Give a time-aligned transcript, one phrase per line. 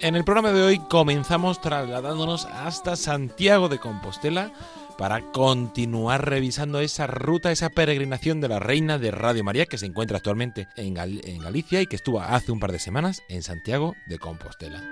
[0.00, 4.50] En el programa de hoy comenzamos trasladándonos hasta Santiago de Compostela
[4.96, 9.86] para continuar revisando esa ruta, esa peregrinación de la Reina de Radio María que se
[9.86, 13.42] encuentra actualmente en, Gal- en Galicia y que estuvo hace un par de semanas en
[13.42, 14.82] Santiago de Compostela.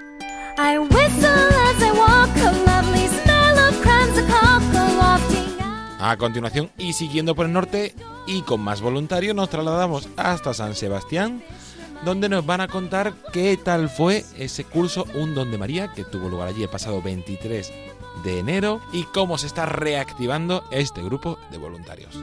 [6.01, 7.95] A continuación y siguiendo por el norte
[8.27, 11.43] y con más voluntarios nos trasladamos hasta San Sebastián
[12.05, 16.05] donde nos van a contar qué tal fue ese curso Un Don de María que
[16.05, 17.73] tuvo lugar allí el pasado 23
[18.25, 22.19] de enero y cómo se está reactivando este grupo de voluntarios.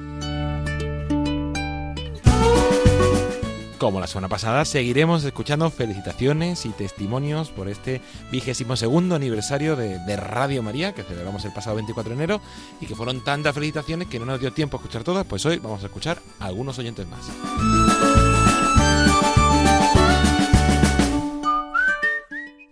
[3.78, 10.16] Como la semana pasada, seguiremos escuchando felicitaciones y testimonios por este vigésimo segundo aniversario de,
[10.16, 12.42] Radio María que celebramos el pasado 24 de enero
[12.80, 15.60] y que fueron tantas felicitaciones que no nos dio tiempo a escuchar todas, pues hoy
[15.60, 18.25] vamos a escuchar a algunos oyentes más.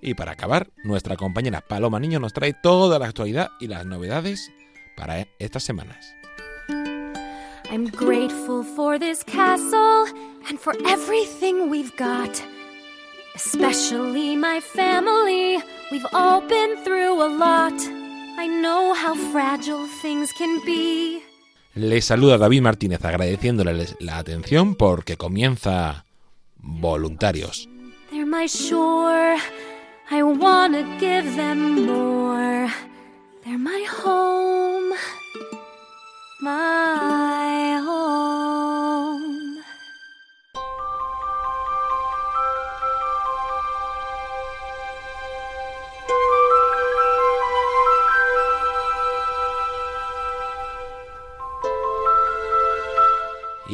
[0.06, 4.52] Y para acabar, nuestra compañera Paloma Niño nos trae toda la actualidad y las novedades
[4.98, 6.14] para estas semanas.
[7.72, 10.06] I'm grateful for this castle
[10.50, 12.30] and for everything we've got.
[13.34, 15.64] Especially my family.
[15.90, 17.74] We've all been through a lot.
[18.38, 21.24] I know how fragile things can be.
[21.76, 26.06] Les saluda David Martínez agradeciéndoles la atención porque comienza
[26.58, 27.70] Voluntarios.
[28.12, 29.38] They're my shore.
[30.12, 32.70] I wanna give them more.
[33.44, 34.94] They're my home.
[36.42, 39.23] My home.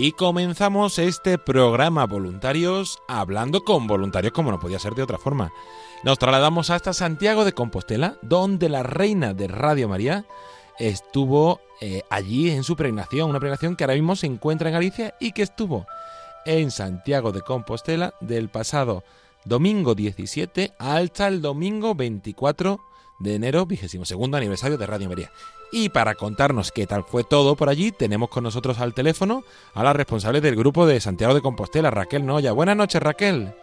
[0.01, 5.51] Y comenzamos este programa Voluntarios hablando con voluntarios como no podía ser de otra forma.
[6.05, 10.23] Nos trasladamos hasta Santiago de Compostela, donde la reina de Radio María
[10.77, 15.15] estuvo eh, allí en su peregrinación, una peregrinación que ahora mismo se encuentra en Galicia
[15.19, 15.85] y que estuvo
[16.45, 19.03] en Santiago de Compostela del pasado
[19.43, 22.79] domingo 17 hasta el domingo 24
[23.19, 25.29] de enero, vigésimo segundo aniversario de Radio María.
[25.71, 29.43] Y para contarnos qué tal fue todo por allí, tenemos con nosotros al teléfono
[29.73, 32.51] a la responsable del grupo de Santiago de Compostela, Raquel Noya.
[32.51, 33.53] Buenas noches, Raquel.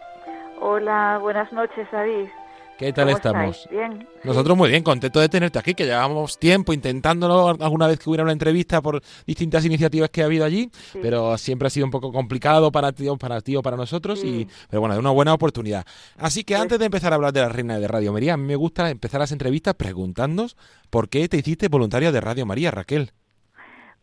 [0.61, 2.29] Hola, buenas noches, David.
[2.77, 3.57] ¿Qué tal ¿Cómo estamos?
[3.57, 3.69] estáis?
[3.71, 4.07] Bien.
[4.23, 8.23] Nosotros muy bien, contentos de tenerte aquí, que llevábamos tiempo intentándolo alguna vez que hubiera
[8.23, 10.99] una entrevista por distintas iniciativas que ha habido allí, Sí.
[11.01, 14.23] pero siempre ha sido un poco complicado para ti, o para ti o para nosotros,
[14.23, 15.85] y, pero bueno, es una buena oportunidad.
[16.17, 18.37] Así que Pues- antes de empezar a hablar de la reina de Radio María, a
[18.37, 20.55] mí me gusta empezar las entrevistas preguntándonos
[20.91, 23.11] por qué te hiciste voluntaria de Radio María, Raquel.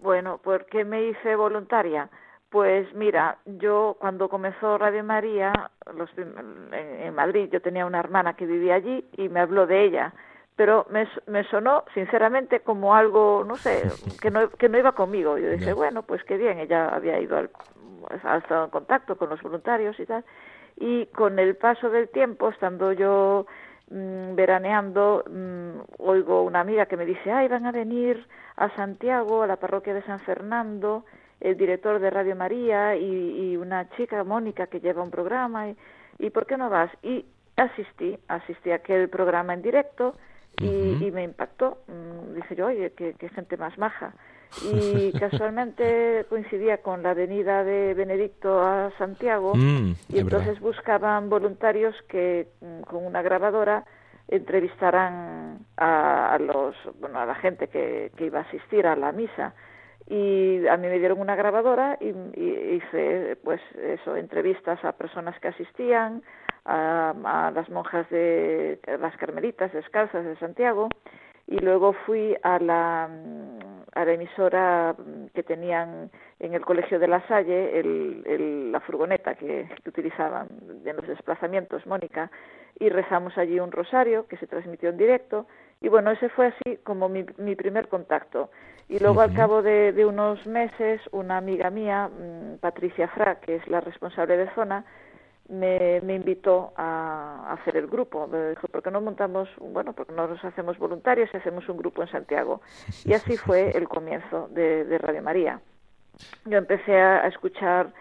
[0.01, 2.11] Bueno, ¿por qué me hice voluntaria?
[2.55, 8.35] Pues mira, yo cuando comenzó Radio María los en, en Madrid, yo tenía una hermana
[8.35, 10.15] que vivía allí y me habló de ella,
[10.55, 13.83] pero me, me sonó sinceramente como algo, no sé,
[14.23, 15.37] que no, que no iba conmigo.
[15.37, 17.51] Yo dije, bueno, pues qué bien, ella había ido al,
[18.23, 20.25] ha estado en contacto con los voluntarios y tal.
[20.77, 23.47] Y con el paso del tiempo, estando yo
[23.91, 28.25] mm, veraneando, mm, oigo una amiga que me dice, ay, van a venir
[28.55, 31.05] a Santiago, a la parroquia de San Fernando,
[31.41, 35.77] el director de Radio María y, una chica, Mónica, que lleva un programa, y,
[36.19, 36.91] y ¿por qué no vas?
[37.03, 37.25] Y
[37.57, 40.15] asistí, asistí a aquel programa en directo
[40.61, 41.79] y, me impactó.
[41.89, 44.15] Mm, dije yo, oye, qué, gente más maja.
[44.73, 51.95] Y casualmente coincidía con la venida de Benedicto a Santiago mm, y entonces buscaban voluntarios
[52.09, 53.85] que mm, con una grabadora
[54.29, 59.55] entrevistaran a, los bueno a la gente que, que iba a asistir a la misa
[60.07, 62.09] y a mí me dieron una grabadora y,
[62.77, 66.23] hice pues eso entrevistas a personas que asistían
[66.67, 70.89] a, las monjas de las carmelitas descalzas de Santiago
[71.47, 74.95] y luego fui a la, a la emisora
[75.35, 80.49] que tenían en el colegio de la Salle el, la furgoneta que, que utilizaban
[80.85, 82.31] en los desplazamientos Mónica
[82.79, 85.47] y rezamos allí un rosario que se transmitió en directo.
[85.81, 88.51] Y bueno ese fue así como mi, mi primer contacto
[88.89, 93.57] y luego al cabo de, de, unos meses una amiga mía mm, Patricia Fra que
[93.57, 94.85] es la responsable de zona
[95.49, 98.27] me, me invitó a, hacer el grupo.
[98.27, 101.77] Me dijo, ¿por qué no montamos, bueno, porque no nos hacemos voluntarios y hacemos un
[101.77, 102.61] grupo en Santiago?
[103.05, 105.61] Y así fue el comienzo de, de Radio María.
[106.47, 107.93] Yo empecé a, escuchar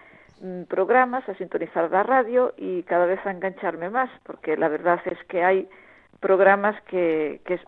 [0.42, 5.00] mm, programas, a sintonizar la radio y cada vez a engancharme más, porque la verdad
[5.06, 5.68] es que hay
[6.20, 7.60] programas que, que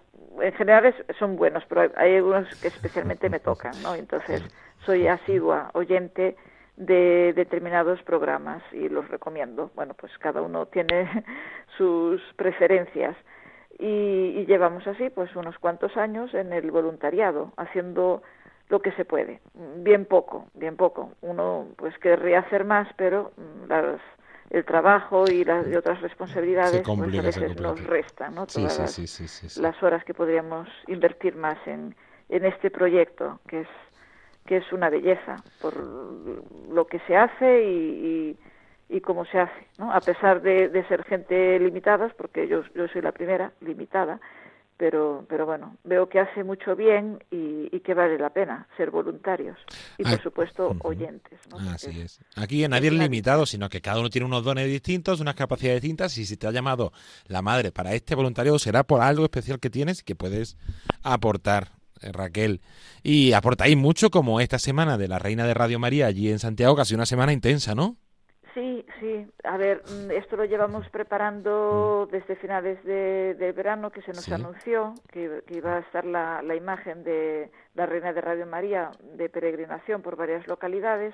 [0.41, 3.95] en general son buenos, pero hay algunos que especialmente me tocan, ¿no?
[3.95, 4.43] Entonces
[4.85, 6.35] soy asidua oyente
[6.77, 9.71] de determinados programas y los recomiendo.
[9.75, 11.09] Bueno, pues cada uno tiene
[11.77, 13.15] sus preferencias
[13.79, 18.21] y, llevamos así pues unos cuantos años en el voluntariado haciendo
[18.69, 19.41] lo que se puede,
[19.77, 21.11] bien poco, bien poco.
[21.21, 23.99] Uno pues querría hacer más, pero mm, las,
[24.49, 28.45] el trabajo y las otras responsabilidades pues, a veces nos restan, ¿no?
[28.45, 31.95] Todas las, horas que podríamos invertir más en,
[32.29, 33.67] en este proyecto que es
[34.45, 35.73] que es una belleza por
[36.69, 38.37] lo que se hace y,
[38.89, 39.91] y, cómo se hace, ¿no?
[39.91, 44.19] A pesar de, de ser gente limitadas, porque yo, yo soy la primera limitada,
[44.77, 48.91] pero, pero bueno, veo que hace mucho bien y, y, que vale la pena ser
[48.91, 49.57] voluntarios
[49.97, 51.39] y por ah, supuesto oyentes.
[51.49, 51.57] ¿no?
[51.69, 52.19] Así es.
[52.35, 56.17] Aquí nadie es limitado, sino que cada uno tiene unos dones distintos, unas capacidades distintas
[56.17, 56.91] y si te ha llamado
[57.27, 60.57] la madre para este voluntariado será por algo especial que tienes y que puedes
[61.03, 62.61] aportar eh, Raquel.
[63.03, 66.75] Y aportáis mucho como esta semana de la Reina de Radio María allí en Santiago,
[66.75, 67.97] casi una semana intensa, ¿no?
[68.55, 69.27] Sí, sí.
[69.43, 72.11] A ver, mm, esto lo llevamos preparando mm.
[72.11, 77.03] desde finales de, verano, que se nos anunció que, iba a estar la, la imagen
[77.03, 81.13] de la Reina de Radio María de peregrinación por varias localidades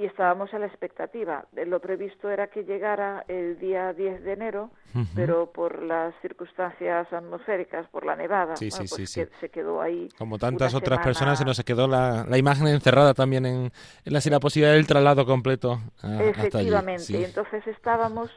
[0.00, 1.44] y estábamos a la expectativa.
[1.66, 4.70] Lo previsto era que llegara el día 10 de enero,
[5.14, 10.08] pero por las circunstancias atmosféricas, por la nevada, pues se quedó ahí.
[10.16, 13.72] Como tantas otras personas, se nos quedó la, la imagen encerrada también en,
[14.04, 15.78] en la, la posibilidad del traslado completo.
[16.02, 18.30] Efectivamente, y entonces estábamos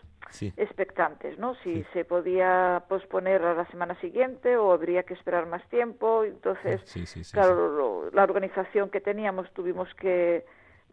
[0.57, 1.55] expectantes, ¿no?
[1.63, 6.25] Si se podía posponer a la semana siguiente o habría que esperar más tiempo.
[6.25, 6.81] Entonces,
[7.31, 10.43] claro, la organización que teníamos tuvimos que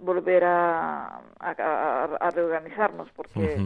[0.00, 3.58] volver a, a, reorganizarnos porque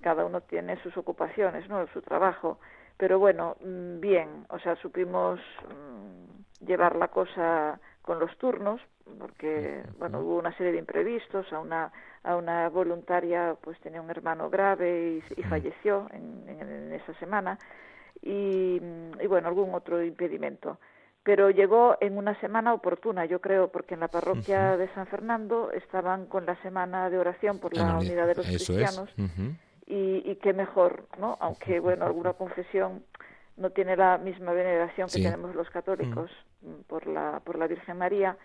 [0.00, 1.86] cada uno tiene sus ocupaciones, ¿no?
[1.88, 2.58] Su trabajo.
[2.96, 8.80] Pero bueno, mm, bien, o sea, supimos mm, llevar la cosa con los turnos
[9.18, 11.52] porque bueno hubo una serie de imprevistos.
[11.52, 17.14] A una a una voluntaria pues tenía un hermano grave y, falleció en, en, esa
[17.14, 17.58] semana.
[18.20, 18.80] Y,
[19.20, 20.78] y bueno algún otro impedimento
[21.22, 25.70] pero llegó en una semana oportuna, yo creo, porque en la parroquia de San Fernando
[25.72, 29.10] estaban con la semana de oración por la unidad de los cristianos
[29.86, 31.36] y, y qué mejor, ¿no?
[31.40, 33.02] Aunque, bueno, alguna confesión
[33.58, 36.30] no tiene la misma veneración que tenemos los católicos
[36.62, 38.36] mm, por, la, por la Virgen María,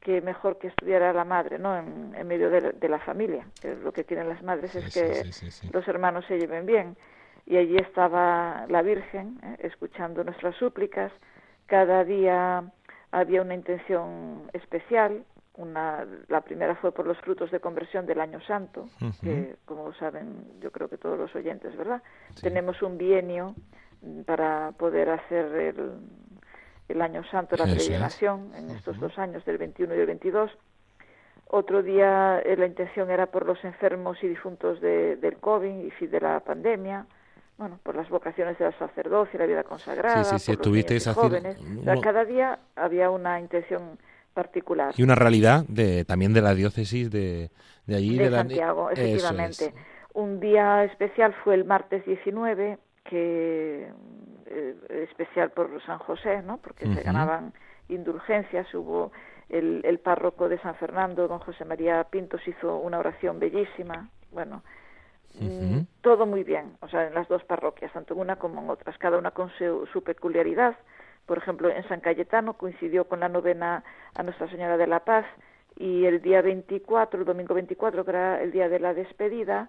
[0.00, 1.76] que mejor que estuviera la madre, ¿no?
[1.76, 3.46] En, en medio de, la familia.
[3.60, 6.96] Que lo que tienen las madres es que los hermanos se lleven bien.
[7.46, 9.56] Y allí estaba la Virgen, ¿eh?
[9.60, 11.12] escuchando nuestras súplicas,
[11.66, 12.64] cada día
[13.10, 15.24] había una intención especial.
[15.56, 18.88] Una, la primera fue por los frutos de conversión del Año Santo,
[19.22, 22.02] que como saben, yo creo que todos los oyentes, ¿verdad?
[22.42, 23.54] Tenemos un bienio
[24.26, 25.92] para poder hacer el,
[26.88, 30.50] el Año Santo, la peregrinación, en estos dos años, del 21 y el 22.
[31.46, 36.06] Otro día eh, la intención era por los enfermos y difuntos de, del COVID y
[36.06, 37.06] de la pandemia
[37.56, 41.56] bueno, por las vocaciones de la sacerdocia, la vida consagrada, sí, sí, por los jóvenes.
[42.02, 43.98] cada día había una intención
[44.32, 44.92] particular.
[44.96, 47.50] Y una realidad de también de la diócesis de,
[47.86, 48.18] de allí.
[48.18, 49.72] De, Santiago, efectivamente.
[50.14, 53.88] Un día especial fue el martes 19, que
[54.46, 56.58] eh, especial por San José, ¿no?
[56.58, 57.52] Porque se ganaban
[57.88, 59.12] indulgencias, hubo
[59.48, 64.62] el, el párroco de San Fernando, don José María Pintos, hizo una oración bellísima, bueno,
[65.40, 68.70] mm, todo muy bien, o sea, en las dos parroquias, tanto en una como en
[68.70, 70.76] otras, cada una con su, su peculiaridad.
[71.26, 73.82] Por ejemplo, en San Cayetano coincidió con la novena
[74.14, 75.24] a Nuestra Señora de la Paz
[75.76, 79.68] y el día 24, el domingo 24, que era el día de la despedida,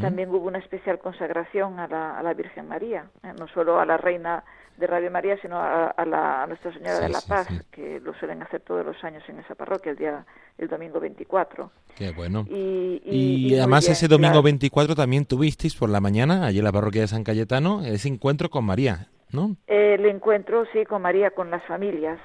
[0.00, 3.32] también hubo una especial consagración a la, a la Virgen María, ¿eh?
[3.38, 4.44] no solo a la Reina
[4.76, 8.60] de Radio María, sino a, la, Nuestra Señora de la Paz, que lo suelen hacer
[8.60, 10.26] todos los años en esa parroquia, el día
[10.58, 11.70] el domingo 24.
[11.96, 12.44] Qué bueno.
[12.48, 17.08] Y, además ese domingo 24 también tuvisteis por la mañana, allí en la parroquia de
[17.08, 19.56] San Cayetano, ese encuentro con María, ¿no?
[19.66, 22.18] El encuentro, sí, con María, con las familias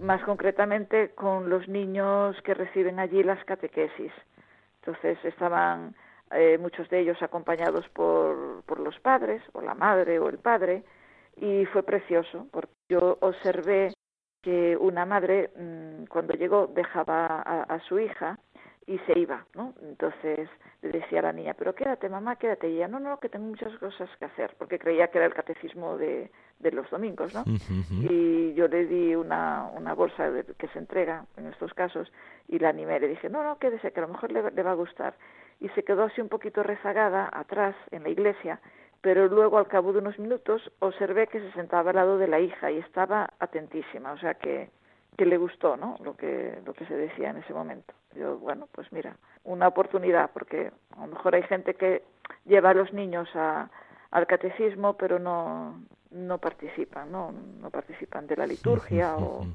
[0.00, 4.12] más concretamente con los niños que reciben allí las catequesis.
[4.80, 5.94] Entonces estaban
[6.30, 10.82] eh, muchos de ellos acompañados por, por los padres, o la madre o el padre,
[11.36, 13.92] y fue precioso, porque yo observé
[14.42, 18.38] que una madre mm, cuando llegó dejaba a, a, su hija
[18.86, 19.72] y se iba, ¿no?
[19.82, 20.50] Entonces
[20.82, 22.68] le decía a la niña, pero quédate mamá, quédate.
[22.68, 25.32] Y ella, no, no, que tengo muchas cosas que hacer, porque creía que era el
[25.32, 27.44] catecismo de, de los domingos, ¿no?
[27.90, 32.12] Y yo le di una, una bolsa que se entrega en estos casos
[32.46, 34.72] y la animé, le dije, no, no, quédese, que a lo mejor le, le va
[34.72, 35.14] a gustar.
[35.60, 38.60] Y se quedó así un poquito rezagada atrás en la iglesia,
[39.04, 42.40] pero luego al cabo de unos minutos observé que se sentaba al lado de la
[42.40, 44.70] hija y estaba atentísima, o sea que
[45.18, 45.96] que le gustó, ¿no?
[46.02, 47.92] Lo que lo que se decía en ese momento.
[48.16, 52.02] Yo, bueno, pues mira, una oportunidad porque a lo mejor hay gente que
[52.46, 53.70] lleva a los niños a,
[54.10, 55.80] al catecismo, pero no
[56.10, 57.32] no participan, ¿no?
[57.60, 59.46] No participan de la liturgia o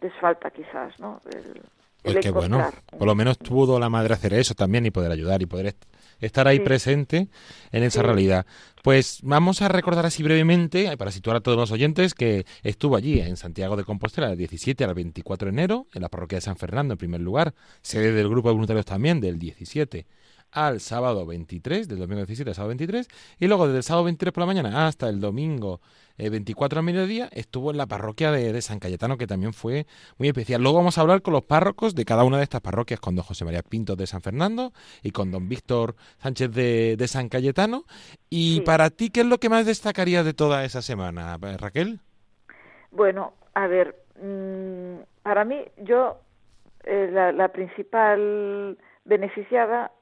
[0.00, 1.20] les falta quizás, ¿no?
[1.34, 1.62] El,
[2.02, 2.64] pues qué bueno,
[2.96, 5.74] por lo menos pudo la madre hacer eso también y poder ayudar y poder
[6.20, 7.28] estar ahí presente
[7.72, 8.46] en esa realidad.
[8.82, 13.20] Pues vamos a recordar así brevemente, para situar a todos los oyentes, que estuvo allí
[13.20, 16.56] en Santiago de Compostela del 17 al 24 de enero, en la parroquia de San
[16.56, 20.06] Fernando en primer lugar, sede del grupo de voluntarios también del 17
[20.52, 24.32] al sábado 23, del domingo 17 al sábado 23, y luego desde el sábado 23
[24.32, 25.80] por la mañana hasta el domingo
[26.18, 29.86] 24 eh, al mediodía estuvo en la parroquia de, San Cayetano, que también fue
[30.18, 30.62] muy especial.
[30.62, 33.24] Luego vamos a hablar con los párrocos de cada una de estas parroquias, con don
[33.24, 37.84] José María Pinto de San Fernando y con don Víctor Sánchez de, San Cayetano.
[38.28, 42.00] Y para ti, ¿qué es lo que más destacaría de toda esa semana, eh, Raquel?
[42.90, 46.18] Bueno, a ver, mm, para mí, yo,
[46.84, 49.92] eh, la, principal beneficiada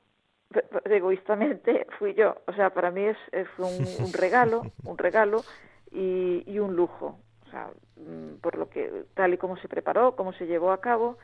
[0.85, 2.37] egoístamente fui yo.
[2.47, 5.45] O sea, para mí es, es un, regalo, un regalo
[5.91, 7.19] y, y, un lujo.
[7.47, 10.81] O sea, mm, por lo que, tal y como se preparó, cómo se llevó a
[10.81, 11.19] cabo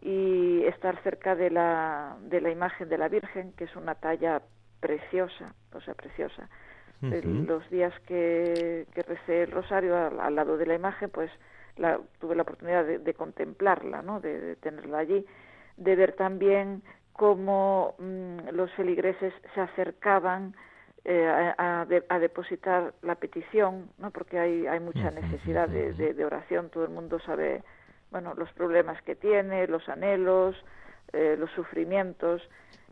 [0.00, 4.42] y estar cerca de la, de la imagen de la Virgen, que es una talla
[4.80, 6.48] preciosa, o sea, preciosa.
[7.02, 11.30] Los días que, que recé el rosario al, lado de la imagen, pues
[11.76, 14.20] la, tuve la oportunidad de, de contemplarla, ¿no?
[14.20, 15.24] De, de, tenerla allí,
[15.78, 16.82] de ver también
[17.20, 20.54] cómo mm, los feligreses se acercaban
[21.04, 21.26] eh,
[21.58, 24.10] a, a, depositar la petición, ¿no?
[24.10, 27.62] porque hay, hay mucha necesidad de, de, oración, todo el mundo sabe
[28.10, 30.56] bueno, los problemas que tiene, los anhelos,
[31.12, 32.40] eh, los sufrimientos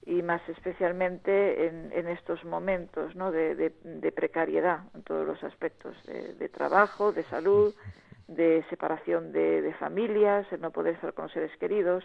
[0.04, 3.32] y más especialmente en, en estos momentos ¿no?
[3.32, 7.74] de, de, precariedad en todos los aspectos, de, trabajo, de salud,
[8.26, 12.04] de separación de, familias, el no poder estar con los seres queridos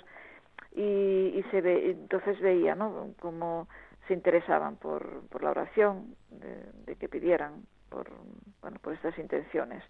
[0.75, 3.13] y, y se ve, entonces veía ¿no?
[3.19, 3.67] como
[4.07, 8.09] se interesaban por, por la oración de, de, que pidieran por
[8.61, 9.83] bueno por estas intenciones.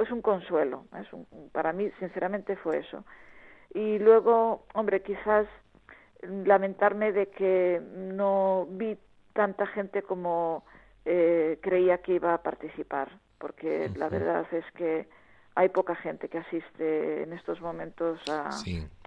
[0.00, 3.04] Es un consuelo es un, para mí sinceramente fue eso.
[3.74, 5.46] Y luego hombre quizás
[6.22, 8.96] lamentarme de que no vi
[9.32, 10.64] tanta gente como
[11.04, 15.08] eh, creía que iba a participar porque la verdad es que
[15.54, 18.50] hay poca gente que asiste en estos momentos a,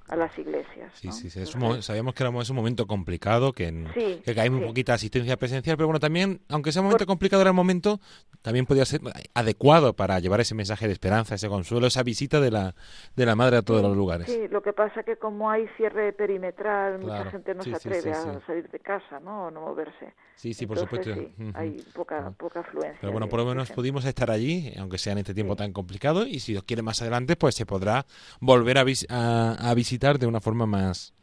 [0.10, 0.92] a las iglesias.
[0.96, 1.46] Sí, sí, sí.
[1.82, 6.00] sabíamos que era un momento complicado, que, que cae muy poquita asistencia presencial, pero bueno,
[6.00, 8.00] también, aunque sea un momento complicado era el momento,
[8.42, 9.02] también podía ser
[9.36, 12.76] adecuado para llevar ese mensaje de esperanza, ese consuelo, esa visita de la,
[13.16, 14.28] de la madre a todos los lugares.
[14.28, 18.42] Sí, lo que pasa que como hay cierre perimetral, mucha gente no se atreve a
[18.48, 19.46] salir de casa, ¿no?
[19.46, 20.14] O no moverse.
[20.36, 21.12] Sí, sí, por supuesto.
[21.54, 22.98] hay poca, poca afluencia.
[23.02, 26.26] Pero bueno, por lo menos pudimos estar allí, aunque sea en este tiempo tan complicado,
[26.26, 28.06] y si Dios quiere más adelante, pues se podrá
[28.40, 31.14] volver a, a, a visitar de una forma más,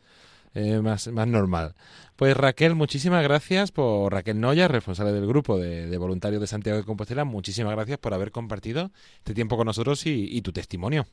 [0.54, 1.74] eh, más, más normal.
[2.16, 6.84] Pues Raquel, muchísimas gracias por Raquel Noya, responsable del grupo de, voluntarios de Santiago de
[6.84, 7.24] Compostela.
[7.24, 11.04] Muchísimas gracias por haber compartido este tiempo con nosotros y, tu testimonio.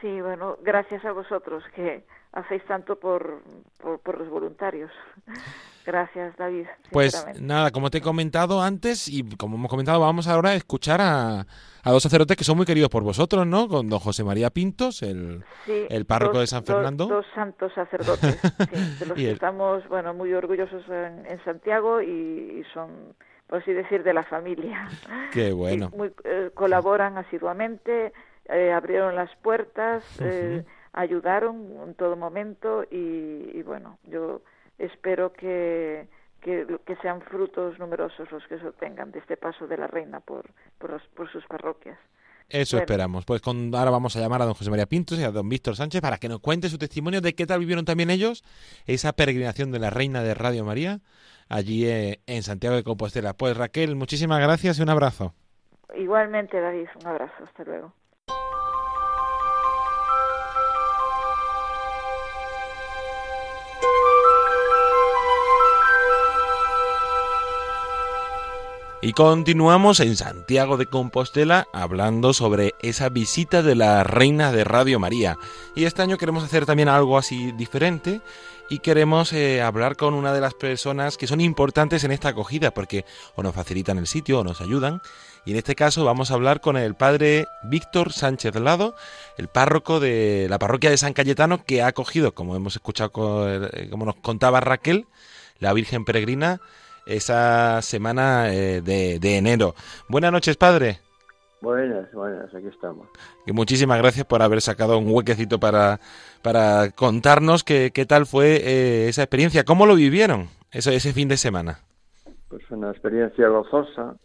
[0.00, 3.42] Sí, bueno, gracias a vosotros que hacéis tanto por,
[4.02, 4.90] por, los voluntarios.
[5.86, 6.66] Gracias, David.
[6.90, 11.00] Pues nada, como te he comentado antes y como hemos comentado, vamos ahora a escuchar
[11.00, 11.46] a,
[11.86, 13.68] a dos sacerdotes que son muy queridos por vosotros, ¿no?
[13.68, 17.06] Con don José María Pintos, el, el párroco de San Fernando.
[17.06, 18.42] Dos, santos sacerdotes,
[18.98, 23.14] de los que estamos, bueno, muy orgullosos en, Santiago y, son,
[23.46, 24.88] por así decir, de la familia.
[25.32, 25.92] Qué bueno.
[26.24, 28.12] Eh, colaboran asiduamente,
[28.46, 34.42] eh, abrieron las puertas, eh, ayudaron en todo momento y, bueno, yo
[34.78, 36.08] espero que,
[36.46, 40.48] que, sean frutos numerosos los que se obtengan de este paso de la reina por,
[40.78, 41.98] por, por sus parroquias.
[42.48, 43.24] Eso esperamos.
[43.24, 45.74] Pues con, ahora vamos a llamar a don José María Pintos y a don Víctor
[45.74, 48.44] Sánchez para que nos cuente su testimonio de qué tal vivieron también ellos
[48.86, 51.00] esa peregrinación de la Reina de Radio María
[51.48, 53.34] allí eh, en Santiago de Compostela.
[53.34, 55.34] Pues Raquel, muchísimas gracias y un abrazo.
[55.96, 57.44] Igualmente, David, un abrazo.
[57.44, 57.92] Hasta luego.
[69.06, 74.98] Y continuamos en Santiago de Compostela hablando sobre esa visita de la Reina de Radio
[74.98, 75.38] María.
[75.76, 78.20] Y este año queremos hacer también algo así diferente
[78.68, 82.72] y queremos eh, hablar con una de las personas que son importantes en esta acogida
[82.72, 83.04] porque
[83.36, 85.00] o nos facilitan el sitio o nos ayudan.
[85.44, 88.96] Y en este caso vamos a hablar con el padre Víctor Sánchez Lado,
[89.36, 93.88] el párroco de la parroquia de San Cayetano que ha acogido, como hemos escuchado, eh,
[93.88, 95.06] como nos contaba Raquel,
[95.60, 96.60] la Virgen Peregrina
[97.06, 99.74] esa semana eh, de, enero.
[100.08, 100.98] Buenas noches, padre.
[101.62, 103.08] Buenas, buenas, aquí estamos.
[103.46, 106.00] Y muchísimas gracias por haber sacado un huequecito para,
[106.42, 111.28] para contarnos qué, qué tal fue eh, esa experiencia, cómo lo vivieron eso, ese fin
[111.28, 111.80] de semana.
[112.48, 114.16] Pues una experiencia gozosa,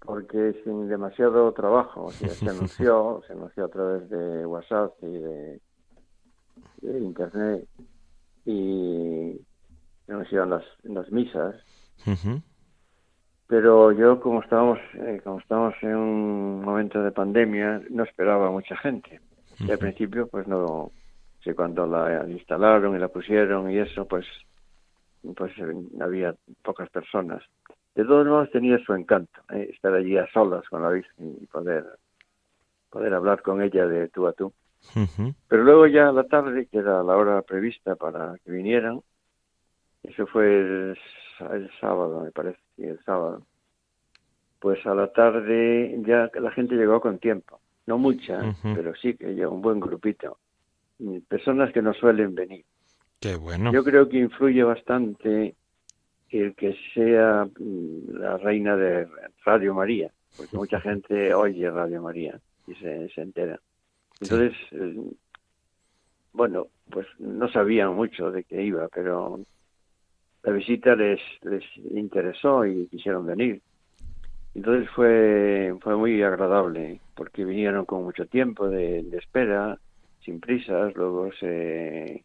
[0.00, 2.10] porque sin demasiado trabajo.
[2.10, 5.60] se anunció, se anunció a través de WhatsApp y de,
[6.82, 7.68] de Internet,
[8.46, 9.40] y
[10.08, 11.54] nos iban las, las misas.
[13.46, 18.76] Pero yo, como estábamos, eh, como estábamos en un momento de pandemia, no esperaba mucha
[18.76, 19.20] gente.
[19.60, 20.90] Y al principio, pues no
[21.42, 24.26] sé, cuando la instalaron y la pusieron y eso, pues,
[25.36, 27.42] pues eh, había pocas personas.
[27.94, 31.46] De todos modos tenía su encanto, eh, estar allí a solas con la Virgen y
[31.46, 31.84] poder,
[32.90, 34.52] poder hablar con ella de tú a tú.
[35.48, 39.00] Pero luego ya a la tarde, que era la hora prevista para que vinieran,
[40.04, 40.96] eso fue el,
[41.80, 43.42] sábado, me parece, el sábado.
[44.60, 47.60] Pues a la tarde ya la gente llegó con tiempo.
[47.86, 50.38] No mucha, pero sí que llegó un buen grupito.
[51.28, 52.64] Personas que no suelen venir.
[53.20, 53.72] Qué bueno.
[53.72, 55.54] Yo creo que influye bastante
[56.30, 59.06] el que sea mm, la reina de
[59.44, 63.60] Radio María, porque mucha gente oye Radio María y se, se entera.
[64.20, 64.96] Entonces, eh,
[66.32, 69.40] bueno, pues no sabían mucho de qué iba, pero
[70.44, 73.62] la visita les, les interesó y quisieron venir.
[74.54, 79.78] Entonces fue, fue muy agradable, porque vinieron con mucho tiempo de, espera,
[80.24, 82.22] sin prisas, luego se,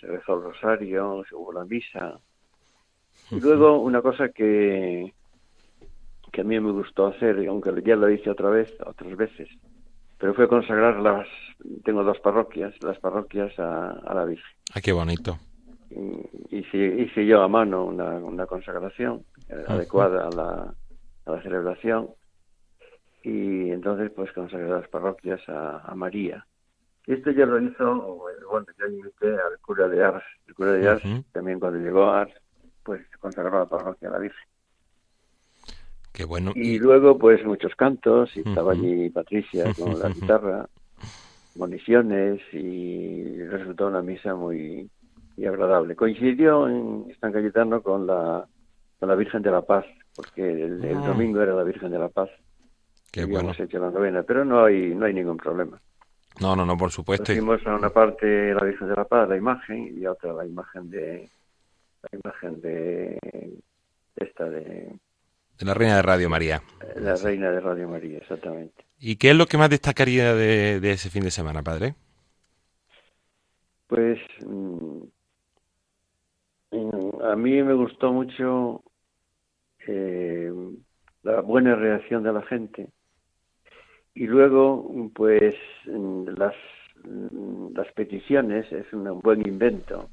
[0.00, 2.18] se rezó el rosario, se hubo la misa.
[3.30, 5.12] Y luego una cosa que,
[6.32, 9.48] que a mí me gustó hacer, aunque ya lo hice otra vez, otras veces,
[10.18, 11.28] pero fue consagrar las,
[11.84, 14.56] tengo dos parroquias, las parroquias a, a la Virgen.
[14.74, 15.38] Ah, qué bonito
[16.50, 19.24] hice, hice yo a mano una, una consagración
[19.68, 20.74] adecuada a la,
[21.26, 22.08] a la celebración
[23.22, 26.44] y entonces pues consagré las parroquias a, María.
[27.06, 30.24] Esto ya lo hizo, bueno, yo invité al cura de Ars.
[30.46, 31.02] El cura de Ars,
[31.32, 32.34] también cuando llegó a Ars,
[32.82, 34.48] pues consagró la parroquia a la Virgen.
[36.12, 36.52] Qué bueno.
[36.54, 40.68] Y, luego, pues muchos cantos, y estaba allí Patricia con la guitarra,
[41.54, 44.90] municiones, y resultó una misa muy,
[45.36, 45.96] y agradable.
[45.96, 48.46] Coincidió en San Cayetano con la,
[48.98, 51.06] con la Virgen de la Paz, porque el, ah.
[51.06, 52.30] domingo era la Virgen de la Paz.
[53.10, 53.52] Qué bueno.
[53.56, 55.80] hecho la novena, pero no hay, no hay ningún problema.
[56.40, 57.30] No, no, no, por supuesto.
[57.32, 60.46] Hicimos a una parte la Virgen de la Paz, la imagen, y a otra la
[60.46, 61.28] imagen de
[62.02, 63.18] la imagen de
[64.16, 64.96] esta de
[65.58, 66.62] de la Reina de Radio María.
[66.96, 68.84] La Reina de Radio María, exactamente.
[68.98, 71.94] ¿Y qué es lo que más destacaría de, de ese fin de semana, padre?
[73.86, 75.02] Pues mm,
[77.22, 78.82] a mí me gustó mucho
[79.86, 80.52] eh,
[81.22, 82.88] la buena reacción de la gente
[84.14, 85.54] y luego pues
[85.84, 86.54] las
[87.74, 90.08] las peticiones es un buen invento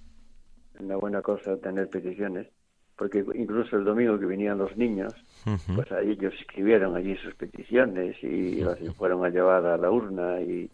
[0.80, 2.48] una buena cosa tener peticiones
[2.98, 5.14] porque incluso el domingo que venían los niños
[5.76, 10.42] pues ahí ellos escribieron allí sus peticiones y las fueron a llevar a la urna
[10.42, 10.70] y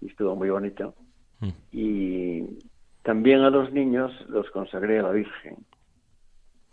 [0.00, 0.94] y estuvo muy bonito.
[1.40, 1.48] Mm.
[1.72, 2.42] Y
[3.08, 5.56] también a los niños los consagré a la Virgen.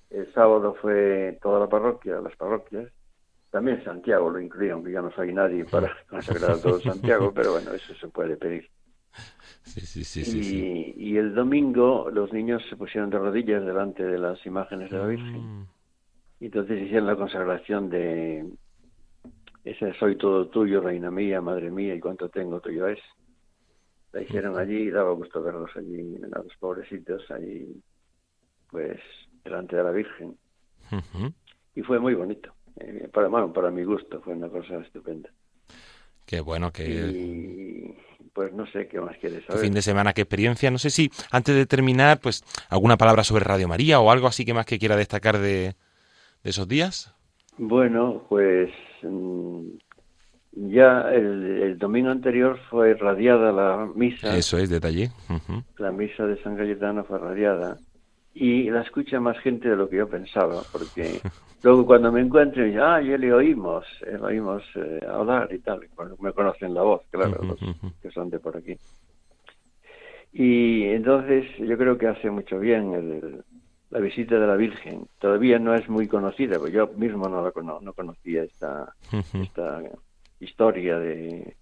[0.10, 2.92] El sábado fue toda la parroquia, las parroquias.
[3.52, 7.54] También Santiago lo incluí, aunque ya no soy nadie para consagrar a todo Santiago, pero
[7.54, 8.70] bueno, eso se puede pedir.
[9.64, 14.18] Sí, sí, sí, y, y el domingo los niños se pusieron de rodillas delante de
[14.20, 15.50] las imágenes de la Virgen.
[15.62, 15.68] Mm,
[16.40, 18.46] Y entonces hicieron la consagración de
[19.66, 23.00] ese soy todo tuyo, reina mía, madre mía, y cuánto tengo tuyo es.
[24.16, 27.68] La hicieron allí, daba gusto verlos allí, a los pobrecitos, allí,
[28.72, 28.98] pues,
[29.44, 30.38] delante de la Virgen.
[31.76, 32.54] Y fue muy bonito.
[32.80, 35.30] Eh, para, bueno, para mi gusto, fue una cosa estupenda.
[36.26, 37.94] Qué bueno, que Y
[38.32, 39.62] pues no sé qué más quieres qué saber.
[39.62, 40.72] fin de semana, qué experiencia.
[40.72, 44.46] No sé si antes de terminar, pues alguna palabra sobre Radio María o algo así
[44.46, 45.76] que más que quiera destacar de,
[46.42, 47.14] de esos días.
[47.58, 48.72] Bueno, pues
[49.04, 49.68] mm,
[50.56, 54.36] ya el, el domingo anterior fue radiada la misa.
[54.38, 55.10] Eso es, detalle.
[55.30, 55.62] Ujú.
[55.78, 57.78] la misa de San Cayetano fue radiada
[58.34, 61.20] y la escucha más gente de lo que yo pensaba, porque
[61.64, 65.60] luego cuando me encuentro, dicen, ah, ya le oímos, eh, le oímos eh, hablar y
[65.60, 65.82] tal,
[66.20, 67.60] me conocen la voz, claro, los
[68.02, 68.76] que son de por aquí.
[70.34, 73.44] Y entonces yo creo que hace mucho bien el-
[73.92, 75.08] la visita de la Virgen.
[75.20, 79.44] Todavía no es muy conocida, porque yo mismo no la cono- no conocía esta, Ujú.
[79.44, 79.82] esta
[80.40, 81.56] historia de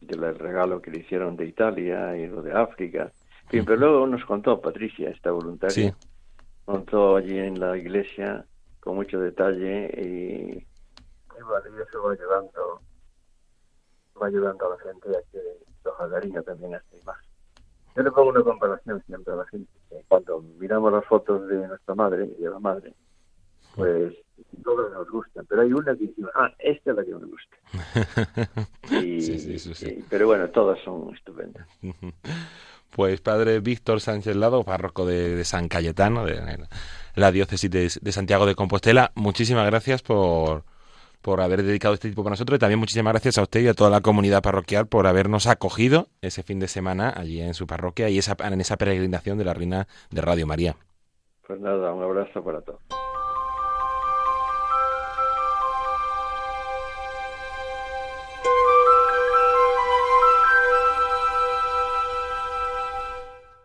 [0.00, 3.10] del regalo que le hicieron de Italia y lo de África.
[3.44, 6.08] En fin, pero luego nos contó Patricia, esta voluntaria, Sí.
[6.64, 8.44] contó allí en la iglesia
[8.80, 12.80] con mucho detalle y, y bueno, eso va ayudando,
[14.20, 15.40] va ayudando a la gente a que
[15.82, 17.30] coja cariño también a esta imagen.
[17.96, 19.70] Yo le pongo una comparación siempre a la gente.
[20.08, 22.92] Cuando miramos las fotos de nuestra madre y de la madre,
[23.76, 24.14] pues
[24.64, 27.56] todas nos gustan, pero hay una que dice, ah, esta es la que me gusta.
[29.02, 31.66] Y- Sí, sí, sí, y- pero bueno, todas son estupendas.
[32.94, 36.40] Pues padre Víctor Sánchez Lado, párroco de, de San Cayetano, de
[37.14, 40.62] la diócesis de, de Santiago de Compostela, muchísimas gracias por,
[41.20, 43.74] por haber dedicado este tiempo para nosotros y también muchísimas gracias a usted y a
[43.74, 48.08] toda la comunidad parroquial por habernos acogido ese fin de semana allí en su parroquia
[48.08, 50.76] y esa, en esa peregrinación de la Reina de Radio María.
[51.46, 52.80] Pues nada, un abrazo para todos.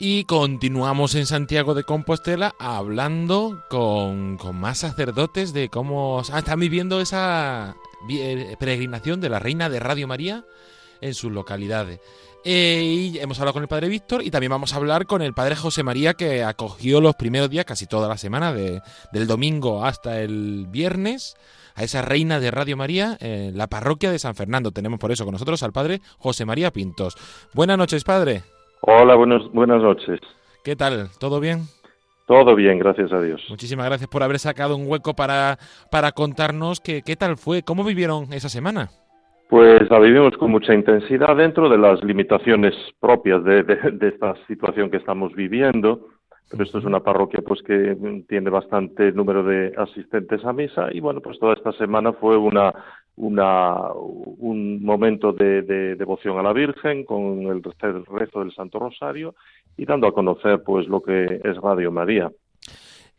[0.04, 6.60] Y continuamos en Santiago de Compostela hablando con, con más sacerdotes de cómo ah, están
[6.60, 7.76] viviendo esa
[8.10, 10.44] eh, peregrinación de la Reina de Radio María
[11.02, 12.00] en sus localidades.
[12.44, 15.36] Eh, y hemos hablado con el padre Víctor y también vamos a hablar con el
[15.36, 18.82] padre José María que acogió los primeros días, casi toda la semana, de-
[19.14, 21.36] del domingo hasta el viernes,
[21.76, 24.72] a esa reina de Radio María en la parroquia de San Fernando.
[24.72, 27.16] Tenemos por eso con nosotros al padre José María Pintos.
[27.54, 28.42] Buenas noches, padre.
[28.82, 30.20] Hola, buenos, buenas noches.
[30.63, 31.10] ¿Qué tal?
[31.20, 31.60] ¿Todo bien?
[32.28, 33.41] Todo bien, gracias a Dios.
[33.50, 35.58] Muchísimas gracias por haber sacado un hueco para,
[35.91, 38.89] para contarnos que, qué tal fue, cómo vivieron esa semana.
[39.50, 44.34] Pues la vivimos con mucha intensidad dentro de las limitaciones propias de, de- de esta
[44.48, 46.08] situación que estamos viviendo.
[46.50, 47.96] Pero esto es una parroquia pues que
[48.28, 52.74] tiene bastante número de asistentes a misa y bueno, pues toda esta semana fue una,
[53.22, 58.80] una un momento de, de devoción a la Virgen con el re- rezo del Santo
[58.80, 59.36] Rosario
[59.78, 62.32] y dando a conocer pues lo que es Radio María.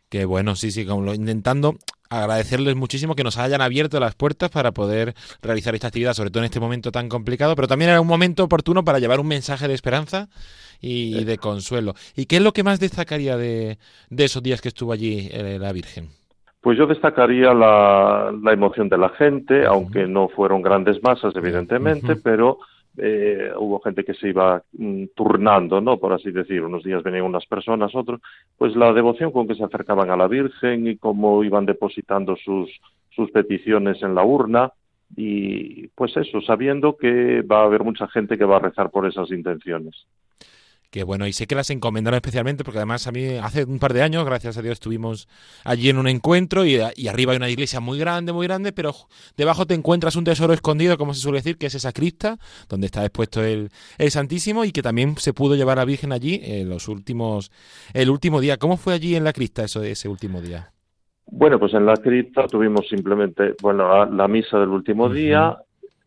[0.09, 1.75] Que bueno, sí, sí, como lo, intentando
[2.09, 6.43] agradecerles muchísimo que nos hayan abierto las puertas para poder realizar esta actividad, sobre todo
[6.43, 9.67] en este momento tan complicado, pero también era un momento oportuno para llevar un mensaje
[9.67, 10.29] de esperanza
[10.79, 11.95] y, de consuelo.
[12.15, 15.57] ¿Y qué es lo que más destacaría de, de esos días que estuvo allí eh,
[15.59, 16.09] la Virgen?
[16.63, 22.15] Pues yo destacaría la, la emoción de la gente, aunque no fueron grandes masas, evidentemente,
[22.15, 22.59] pero
[22.95, 25.97] eh, hubo gente que se iba mm, turnando, ¿no?
[25.97, 28.21] Por así decir, unos días venían unas personas, otros.
[28.57, 32.69] Pues la devoción con que se acercaban a la Virgen y cómo iban depositando sus,
[33.09, 34.71] sus peticiones en la urna
[35.17, 39.05] y pues eso, sabiendo que va a haber mucha gente que va a rezar por
[39.05, 40.05] esas intenciones.
[40.93, 43.93] Que bueno, y sé que las encomendaron especialmente porque además a mí hace un par
[43.93, 45.27] de años, gracias a Dios, estuvimos
[45.63, 48.93] allí en un encuentro y, y arriba hay una iglesia muy grande, muy grande, pero
[49.35, 52.37] debajo te encuentras un tesoro escondido, como se suele decir, que es esa cripta
[52.69, 56.11] donde está expuesto el, el Santísimo y que también se pudo llevar a la Virgen
[56.11, 57.51] allí en los últimos,
[57.95, 58.57] el último día.
[58.57, 60.73] ¿Cómo fue allí en la cripta eso de ese último día?
[61.25, 65.57] Bueno, pues en la cripta tuvimos simplemente, bueno, la, la misa del último día,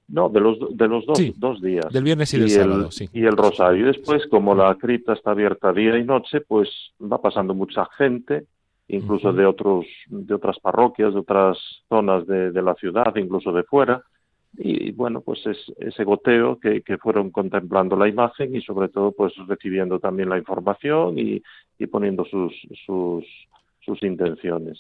[0.09, 1.92] no, de los, de los dos, Sí, dos días.
[1.92, 3.09] Del viernes y del el, sábado, sí.
[3.12, 3.85] y el rosario.
[3.85, 6.69] Y después, como la cripta está abierta día y noche, pues
[7.01, 8.47] va pasando mucha gente,
[8.88, 13.64] incluso de otros, de otras parroquias, de otras zonas de, de la ciudad, incluso de
[13.64, 14.03] fuera.
[14.59, 19.12] y, bueno, pues es ese goteo que, que, fueron contemplando la imagen y sobre todo
[19.12, 21.42] pues recibiendo también la información y,
[21.79, 22.55] y poniendo sus,
[22.87, 23.25] sus,
[23.85, 24.79] sus intenciones.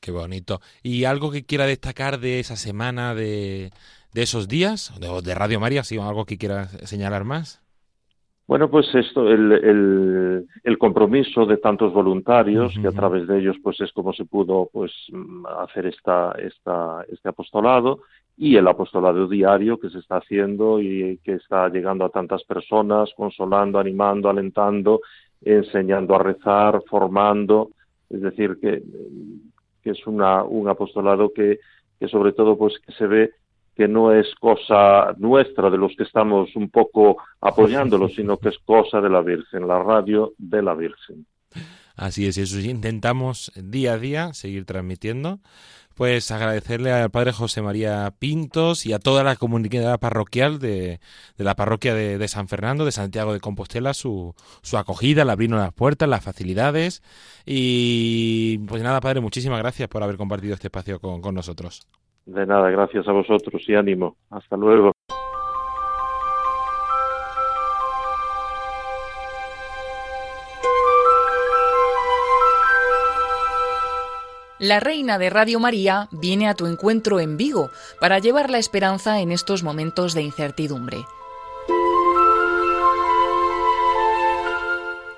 [0.00, 0.60] Qué bonito.
[0.82, 3.70] ¿Y algo que quiera destacar de esa semana, de,
[4.12, 7.62] de esos días, de, de Radio María, si algo que quiera señalar más?
[8.46, 13.56] Bueno, pues esto, el, el, el, compromiso de tantos voluntarios, que a través de ellos,
[13.62, 14.92] pues es como se pudo pues
[15.60, 18.00] hacer esta, esta, este apostolado,
[18.36, 23.10] y el apostolado diario que se está haciendo y que está llegando a tantas personas,
[23.16, 25.00] consolando, animando, alentando,
[25.42, 27.70] enseñando a rezar, formando,
[28.08, 28.82] es decir, que,
[29.84, 31.60] que es una, un apostolado que,
[32.00, 33.30] que sobre todo pues que se ve
[33.76, 38.58] que no es cosa nuestra de los que estamos un poco apoyándolo, sino que es
[38.58, 41.26] cosa de la Virgen, la radio de la Virgen.
[41.96, 45.40] Así es, y eso intentamos día a día seguir transmitiendo.
[45.94, 50.98] Pues agradecerle al padre José María Pintos y a toda la comunidad parroquial de,
[51.36, 55.30] de la parroquia de, de, San Fernando, de Santiago de Compostela, su, su acogida, el
[55.30, 57.02] abrirnos las puertas, las facilidades.
[57.44, 61.86] Y pues nada, padre, muchísimas gracias por haber compartido este espacio con, con nosotros.
[62.30, 64.16] De nada, gracias a vosotros y ánimo.
[64.30, 64.92] Hasta luego.
[74.60, 79.20] La reina de Radio María viene a tu encuentro en Vigo para llevar la esperanza
[79.20, 80.98] en estos momentos de incertidumbre.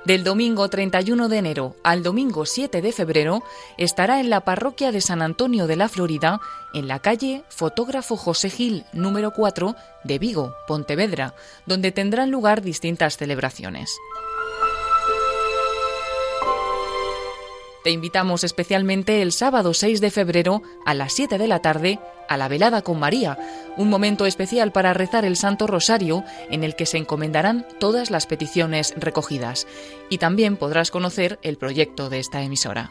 [0.04, 3.44] Del domingo 31 de enero al domingo 7 de febrero
[3.78, 6.40] estará en la parroquia de San Antonio de la Florida,
[6.74, 11.34] en la calle Fotógrafo José Gil número 4 de Vigo, Pontevedra,
[11.66, 13.96] donde tendrán lugar distintas celebraciones.
[17.82, 22.36] Te invitamos especialmente el sábado 6 de febrero a las 7 de la tarde a
[22.36, 23.38] la velada con María,
[23.76, 28.26] un momento especial para rezar el Santo Rosario en el que se encomendarán todas las
[28.26, 29.66] peticiones recogidas.
[30.08, 32.90] Y también podrás conocer el proyecto de esta emisora.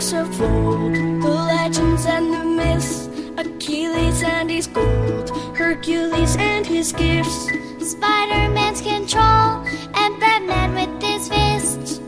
[0.00, 7.46] Of old, the legends and the myths, Achilles and his gold, Hercules and his gifts,
[7.80, 9.62] Spider-Man's control,
[9.94, 12.00] and Batman with his fists.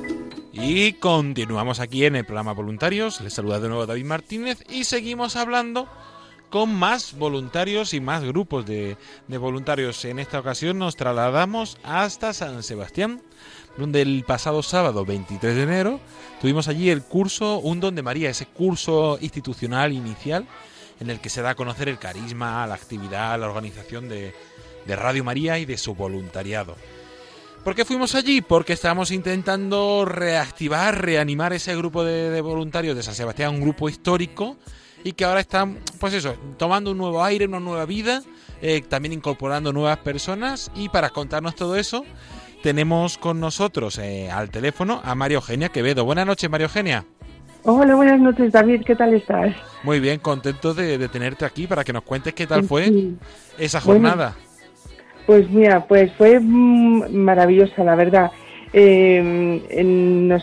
[0.55, 3.21] Y continuamos aquí en el programa Voluntarios.
[3.21, 5.87] Les saluda de nuevo David Martínez y seguimos hablando
[6.49, 8.97] con más voluntarios y más grupos de,
[9.29, 10.03] de, voluntarios.
[10.07, 13.21] En esta ocasión nos trasladamos hasta San Sebastián,
[13.77, 16.01] donde el pasado sábado 23 de enero
[16.43, 20.45] tuvimos allí el curso Un Don de María, ese curso institucional inicial
[20.99, 24.35] en el que se da a conocer el carisma, la actividad, la organización de,
[24.85, 26.75] de Radio María y de su voluntariado.
[27.63, 28.41] ¿Por qué fuimos allí?
[28.41, 34.57] Porque estábamos intentando reactivar, reanimar ese grupo de, voluntarios de San Sebastián, un grupo histórico,
[35.05, 38.25] y que ahora están, pues eso, tomando un nuevo aire, una nueva vida,
[38.61, 42.05] eh, también incorporando nuevas personas, y para contarnos todo eso,
[42.63, 46.05] tenemos con nosotros eh, al teléfono a María Eugenia Quevedo.
[46.05, 47.05] Buenas noches, María Eugenia.
[47.65, 48.83] Hola, buenas noches, David.
[48.85, 49.55] ¿Qué tal estás?
[49.83, 53.17] Muy bien, contento de, de tenerte aquí para que nos cuentes qué tal fue sí.
[53.59, 54.35] esa jornada.
[54.35, 54.53] Bueno,
[55.27, 58.33] pues mira, pues fue maravillosa, la verdad.
[58.73, 60.43] Eh, en, nos,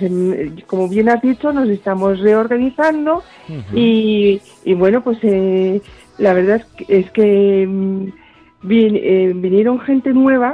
[0.67, 3.63] como bien has dicho, nos estamos reorganizando uh -huh.
[3.73, 5.81] y, y, bueno, pues eh,
[6.19, 7.67] la verdad es que, es que
[8.61, 10.53] vin, eh, vinieron gente nueva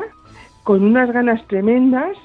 [0.66, 2.18] con unas ganas tremendas.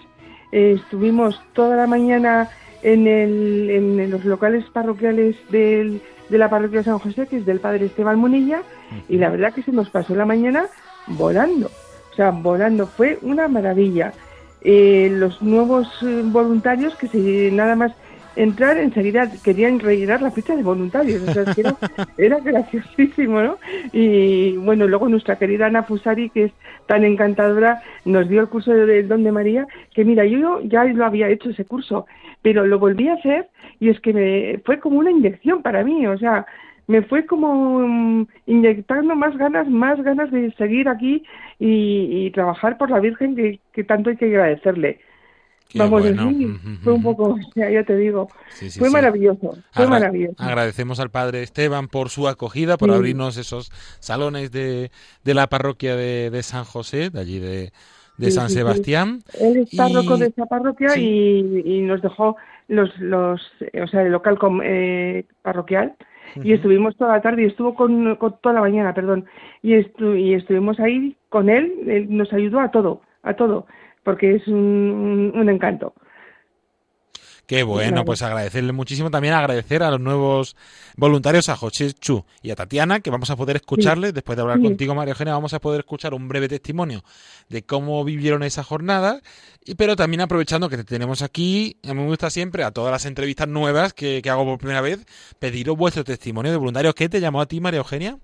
[0.50, 2.48] Eh, estuvimos toda la mañana
[2.82, 7.46] en, el, en, los locales parroquiales del, de la parroquia de San José, que es
[7.46, 9.02] del padre Esteban Monilla, -huh.
[9.08, 10.66] y la verdad que se nos pasó la mañana
[11.06, 11.70] volando.
[12.10, 12.86] O sea, volando.
[12.86, 14.14] Fue una maravilla.
[14.62, 17.92] Eh, los nuevos eh, voluntarios que se nada más
[18.36, 21.76] entrar enseguida querían rellenar la ficha de voluntarios, o sea, es que era,
[22.18, 23.58] era, graciosísimo, ¿no?
[23.92, 26.52] Y bueno, luego nuestra querida Ana Fusari, que es
[26.86, 31.04] tan encantadora, nos dio el curso del Don de María, que mira, yo ya lo
[31.04, 32.06] había hecho ese curso,
[32.42, 36.06] pero lo volví a hacer y es que me, fue como una inyección para mí,
[36.06, 36.46] o sea,
[36.90, 41.22] me fue como mm, inyectando más ganas, más ganas de seguir aquí
[41.60, 44.98] y, trabajar por la Virgen que, tanto hay que agradecerle.
[45.74, 46.32] Vamos, bueno.
[46.82, 48.28] fue un poco, ya, te digo,
[48.78, 50.34] fue maravilloso, fue maravilloso.
[50.38, 54.90] Agradecemos al padre Esteban por su acogida, por abrirnos esos salones de,
[55.24, 57.72] de la parroquia de, de San José, de allí de,
[58.20, 59.20] de San Sebastián.
[59.40, 62.36] Él es párroco de esa parroquia y, nos dejó
[62.68, 63.40] los, los,
[63.82, 65.94] o sea, el local eh, parroquial.
[66.44, 69.24] Y estuvimos toda la tarde y estuvo con, toda la mañana, perdón,
[69.62, 73.66] y, y estuvimos ahí con él, él nos ayudó a todo, a todo,
[74.04, 75.94] porque es un, un encanto.
[77.50, 79.10] Qué bueno, pues agradecerle muchísimo.
[79.10, 80.54] También agradecer a los nuevos
[80.96, 84.14] voluntarios, a José Chu y a Tatiana, que vamos a poder escucharles.
[84.14, 87.02] Después de hablar contigo, María Eugenia, vamos a poder escuchar un breve testimonio
[87.48, 89.20] de cómo vivieron esa jornada.
[89.64, 92.92] Y, pero también aprovechando que te tenemos aquí, a mí me gusta siempre, a todas
[92.92, 95.04] las entrevistas nuevas que, hago por primera vez,
[95.40, 96.94] pediros vuestro testimonio de voluntario.
[96.94, 98.16] ¿Qué te llamó a ti, María Eugenia,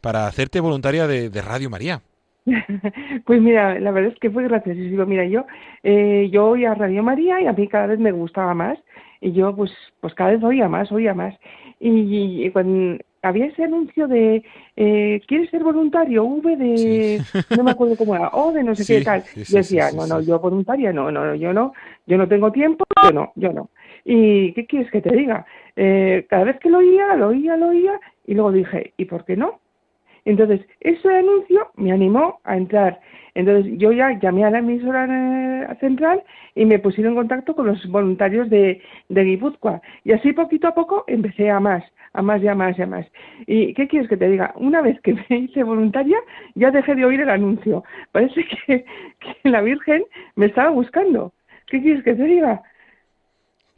[0.00, 2.00] para hacerte voluntaria de Radio María?
[3.24, 5.06] Pues mira, la verdad es que fue graciosísimo.
[5.06, 5.44] Mira, yo
[5.82, 8.78] eh, yo oía Radio María y a mí cada vez me gustaba más
[9.20, 11.34] y yo pues pues cada vez oía más, oía más.
[11.80, 14.42] Y, cuando había ese anuncio de
[14.76, 16.24] eh, ¿quieres ser voluntario?
[16.24, 17.22] V de
[17.56, 19.22] no me acuerdo cómo era, O de no sé qué tal.
[19.34, 21.72] yo decía, no, no, yo voluntaria no, no, no, yo no,
[22.06, 23.70] yo no tengo tiempo, yo no, yo no.
[24.04, 25.44] ¿Y qué quieres que te diga?
[25.76, 29.24] Eh, cada vez que lo oía, lo oía, lo oía y luego dije, ¿y por
[29.24, 29.60] qué no?
[30.28, 33.00] Entonces, ese anuncio me animó a entrar.
[33.34, 36.22] Entonces, yo ya llamé a la emisora eh, central
[36.54, 39.80] y me pusieron en contacto con los voluntarios de, de Guipúzcoa.
[40.04, 42.86] Y así poquito a poco empecé a más, a más y a más y a
[42.86, 43.06] más.
[43.46, 44.52] ¿Y qué quieres que te diga?
[44.56, 46.18] Una vez que me hice voluntaria,
[46.54, 47.82] ya dejé de oír el anuncio.
[48.12, 48.84] Parece que,
[49.20, 50.04] que la Virgen
[50.36, 51.32] me estaba buscando.
[51.68, 52.62] ¿Qué quieres que te diga?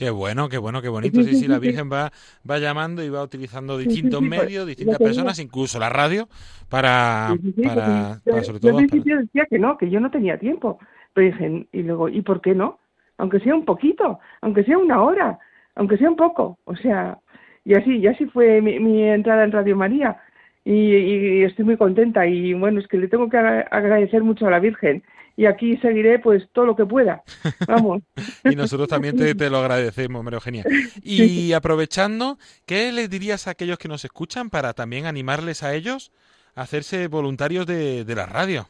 [0.01, 1.23] Qué bueno, qué bueno, qué bonito.
[1.23, 2.11] Sí, sí, la Virgen va,
[2.51, 6.27] va llamando y va utilizando distintos medios, distintas personas, incluso la radio,
[6.71, 8.81] para, para, sobre todo.
[8.81, 10.79] Yo decía que no, que yo no tenía tiempo.
[11.13, 12.79] Pero dije, y luego, ¿y por qué no?
[13.19, 15.39] Aunque sea un poquito, aunque sea una hora,
[15.75, 16.59] aunque sea un poco.
[16.65, 17.19] O sea,
[17.67, 20.17] y así, y así fue mi, entrada en Radio María.
[20.65, 22.27] Y, y, estoy muy contenta.
[22.27, 25.03] Y bueno, es que le tengo que agradecer mucho a la Virgen
[25.41, 27.23] y aquí seguiré pues todo lo que pueda.
[27.67, 28.03] Vamos.
[28.45, 30.65] y nosotros también te, lo agradecemos, María Eugenia.
[31.03, 36.13] Y aprovechando, ¿qué les dirías a aquellos que nos escuchan para también animarles a ellos
[36.55, 38.67] a hacerse voluntarios de, la radio?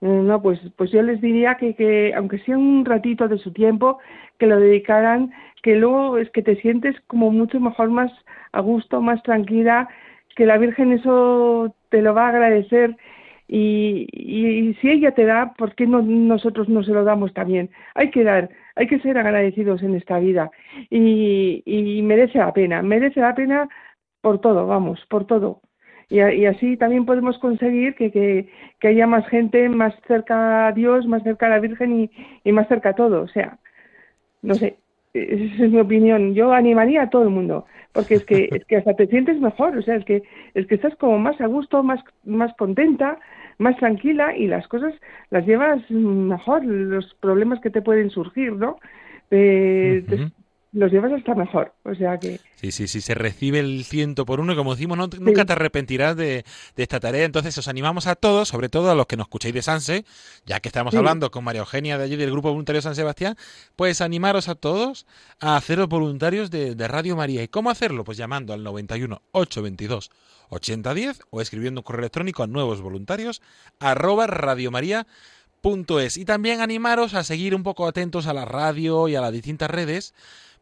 [0.00, 3.52] Eh, no, pues, pues yo les diría que, que, aunque sea un ratito de su
[3.52, 3.98] tiempo,
[4.38, 8.10] que lo dedicaran, que luego es que te sientes como mucho mejor, más
[8.52, 9.86] a gusto, más tranquila,
[10.34, 12.96] que la Virgen eso te lo va a agradecer
[13.46, 17.70] y, y, si ella te da, ¿por qué no, nosotros no se lo damos también?
[17.94, 20.50] Hay que dar, hay que ser agradecidos en esta vida
[20.90, 23.68] y, y merece la pena, merece la pena
[24.20, 25.60] por todo, vamos, por todo.
[26.08, 28.48] Y, así también podemos conseguir que,
[28.82, 32.10] haya más gente más cerca a Dios, más cerca a la Virgen y,
[32.44, 33.22] y más cerca a todo.
[33.22, 33.58] O sea,
[34.42, 34.78] no sé,
[35.14, 36.34] esa es mi opinión.
[36.34, 39.76] Yo animaría a todo el mundo, porque es que es que hasta te sientes mejor,
[39.78, 40.22] o sea, es que
[40.54, 43.18] es que estás como más a gusto, más más contenta,
[43.58, 44.94] más tranquila y las cosas
[45.30, 48.78] las llevas mejor, los problemas que te pueden surgir, ¿no?
[49.30, 50.04] Eh,
[50.74, 51.72] los llevas hasta mejor.
[51.84, 52.40] O sea que.
[52.56, 56.16] Sí, sí, sí, se recibe el ciento por uno y como decimos, nunca te arrepentirás
[56.16, 56.44] de,
[56.76, 57.24] esta tarea.
[57.24, 60.04] Entonces os animamos a todos, sobre todo a los que nos escuchéis de Sanse,
[60.44, 63.36] ya que estamos hablando con María Eugenia de allí del Grupo Voluntario San Sebastián,
[63.76, 65.06] pues animaros a todos
[65.40, 67.42] a haceros voluntarios de, Radio María.
[67.42, 68.04] ¿Y cómo hacerlo?
[68.04, 70.10] Pues llamando al 91 822
[70.50, 73.42] 8010 o escribiendo un correo electrónico a nuevos voluntarios
[73.78, 76.16] arroba radiomaria.es.
[76.16, 79.70] Y también animaros a seguir un poco atentos a la radio y a las distintas
[79.70, 80.14] redes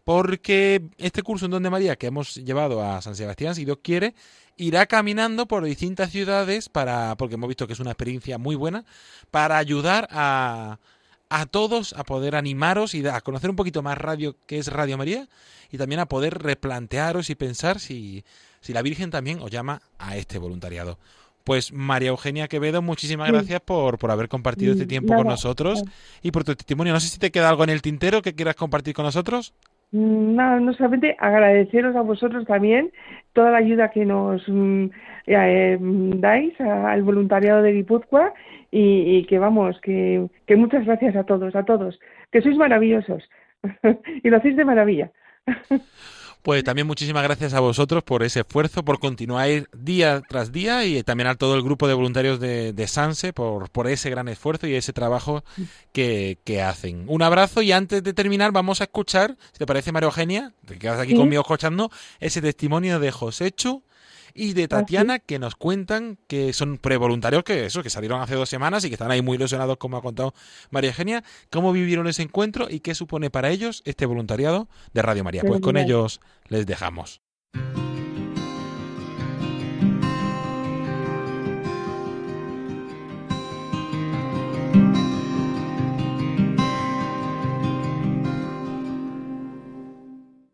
[0.04, 4.14] porque este curso en Donde María que hemos llevado a San Sebastián, si Dios quiere,
[4.56, 8.84] irá caminando por distintas ciudades para, porque hemos visto que es una experiencia muy buena,
[9.30, 10.78] para ayudar a,
[11.28, 14.98] a todos a poder animaros y a conocer un poquito más radio que es Radio
[14.98, 15.28] María
[15.70, 18.24] y también a poder replantearos y pensar si,
[18.60, 20.98] si la Virgen también os llama a este voluntariado.
[21.44, 25.82] Pues María Eugenia Quevedo, muchísimas gracias por, por haber compartido este tiempo con nosotros
[26.22, 26.92] y por tu testimonio.
[26.92, 29.52] No sé si te queda algo en el tintero que quieras compartir con nosotros.
[29.92, 32.90] Mm, no, solamente agradeceros a vosotros también
[33.34, 34.86] toda la ayuda que nos mm,
[35.26, 38.32] eh, dais al voluntariado de Guipúzcoa
[38.70, 43.28] y, que vamos, que, que, muchas gracias a todos, a todos, que sois maravillosos
[44.24, 45.10] y lo hacéis de maravilla.
[46.42, 51.00] Pues también muchísimas gracias a vosotros por ese esfuerzo, por continuar día tras día y
[51.04, 54.74] también a todo el grupo de voluntarios de, Sanse por, por ese gran esfuerzo y
[54.74, 55.44] ese trabajo
[55.92, 57.04] que, hacen.
[57.06, 60.78] Un abrazo y antes de terminar vamos a escuchar, si te parece María Eugenia, te
[60.78, 63.82] quedas aquí conmigo escuchando, ese testimonio de Joséchu
[64.34, 68.48] y de Tatiana que nos cuentan que son prevoluntarios que eso, que salieron hace dos
[68.48, 70.34] semanas y que están ahí muy ilusionados, como ha contado
[70.70, 71.24] María Eugenia.
[71.50, 75.42] ¿Cómo vivieron ese encuentro y qué supone para ellos este voluntariado de Radio María?
[75.46, 77.20] Pues con ellos les dejamos.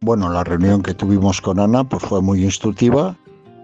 [0.00, 3.18] Bueno, la reunión que tuvimos con Ana pues fue muy instructiva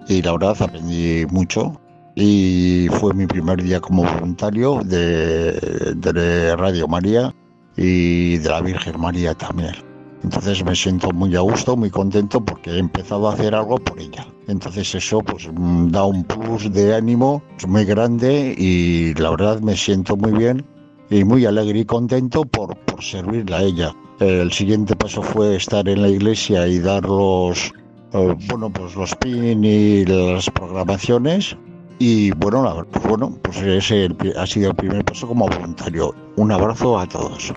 [0.09, 1.81] y la verdad aprendí mucho
[2.15, 5.53] y fue mi primer día como voluntario de,
[5.97, 7.35] de Radio María
[7.77, 9.75] y de la Virgen María también.
[10.23, 14.01] Entonces me siento muy a gusto, muy contento porque he empezado a hacer algo por
[14.01, 14.27] ella.
[14.49, 15.49] Entonces eso pues
[15.91, 20.65] da un plus de ánimo muy grande y la verdad me siento muy bien
[21.11, 23.95] y muy alegre y contento por, por servirle a ella.
[24.21, 27.73] El siguiente paso fue estar en la iglesia y dar los,
[28.15, 31.57] eh, bueno, pues los pin y las programaciones.
[31.99, 36.15] Y bueno, la, bueno, pues ese ha sido el primer paso como voluntario.
[36.37, 37.53] Un abrazo a todos.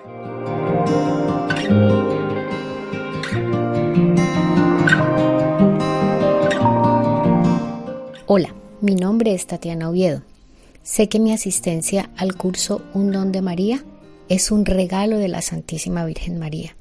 [8.25, 10.23] Hola, mi nombre es Tatiana Oviedo.
[10.81, 13.83] Sé que mi asistencia al curso Un Don de María
[14.29, 16.75] es un regalo de la Santísima Virgen María.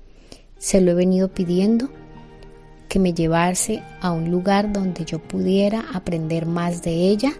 [0.58, 1.88] Se lo he venido pidiendo
[2.88, 7.32] que me llevase a un lugar donde yo pudiera aprender más de ella,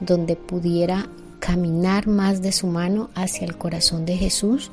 [0.00, 4.70] donde pudiera caminar más de su mano hacia el corazón de Jesús,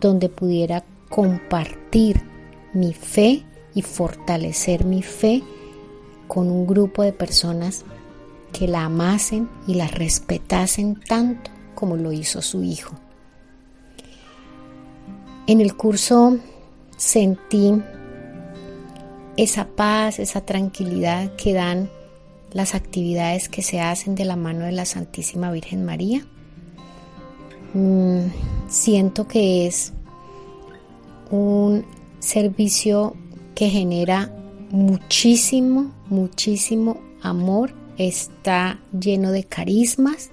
[0.00, 2.22] donde pudiera compartir
[2.72, 3.44] mi fe
[3.74, 5.42] y fortalecer mi fe
[6.26, 7.84] con un grupo de personas
[8.52, 12.94] que la amasen y la respetasen tanto como lo hizo su hijo.
[15.46, 16.38] En el curso
[16.96, 17.72] sentí
[19.38, 21.88] esa paz, esa tranquilidad que dan
[22.52, 26.26] las actividades que se hacen de la mano de la Santísima Virgen María.
[27.72, 28.30] Mm,
[28.68, 29.92] siento que es
[31.30, 31.86] un
[32.18, 33.14] servicio
[33.54, 34.34] que genera
[34.70, 40.30] muchísimo, muchísimo amor, está lleno de carismas.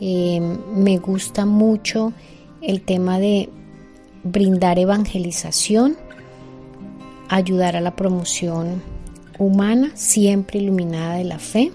[0.00, 0.40] Eh,
[0.74, 2.14] me gusta mucho
[2.62, 3.50] el tema de
[4.22, 5.98] brindar evangelización,
[7.34, 8.80] ayudar a la promoción
[9.40, 11.72] humana, siempre iluminada de la fe.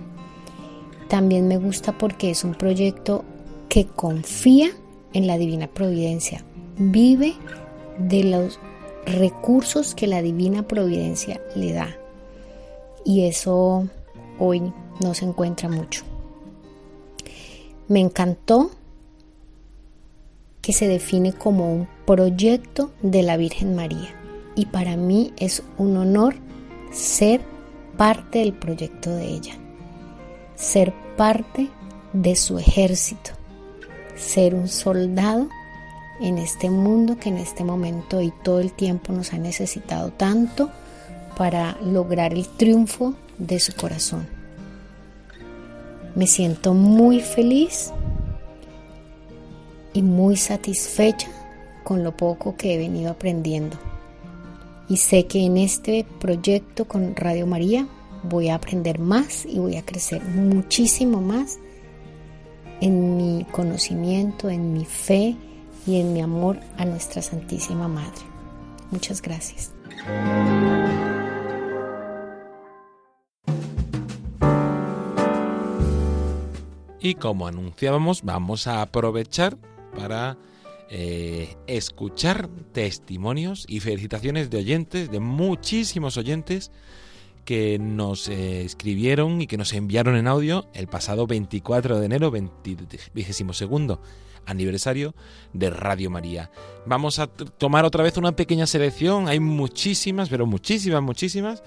[1.10, 3.26] También me gusta porque es un proyecto
[3.68, 4.70] que confía
[5.12, 6.45] en la divina providencia,
[6.78, 7.34] vive
[7.97, 8.57] de los
[9.05, 11.89] recursos que la divina providencia le da.
[13.03, 13.89] Y eso
[14.38, 16.03] hoy no se encuentra mucho.
[17.89, 18.72] Me encantó
[20.62, 24.18] que se define como un proyecto de la Virgen María.
[24.56, 26.36] Y para mí es un honor
[26.91, 27.41] ser
[27.97, 29.54] parte del proyecto de ella,
[30.56, 31.70] ser parte
[32.14, 33.32] de su ejército,
[34.16, 35.47] ser un soldado
[36.20, 40.70] en este mundo que en este momento y todo el tiempo nos ha necesitado tanto
[41.38, 44.28] para lograr el triunfo de su corazón.
[46.16, 47.91] Me siento muy feliz
[49.93, 51.30] y muy satisfecha
[51.84, 53.78] con lo poco que he venido aprendiendo.
[54.89, 57.87] Y sé que en este proyecto con Radio María
[58.23, 61.59] voy a aprender más y voy a crecer muchísimo más
[62.81, 65.35] en mi conocimiento, en mi fe
[65.85, 68.21] y en mi amor a nuestra Santísima Madre.
[68.89, 69.71] Muchas gracias.
[76.99, 79.55] Y como anunciábamos, vamos a aprovechar
[79.95, 80.37] para
[80.89, 86.71] eh, escuchar testimonios y felicitaciones de oyentes, de muchísimos oyentes
[87.45, 92.31] que nos eh, escribieron y que nos enviaron en audio el pasado 24 de enero,
[92.31, 92.87] 22
[94.50, 95.16] aniversario
[95.54, 96.52] de Radio María.
[96.86, 101.64] Vamos a tomar otra vez una pequeña selección, hay muchísimas, pero muchísimas, muchísimas,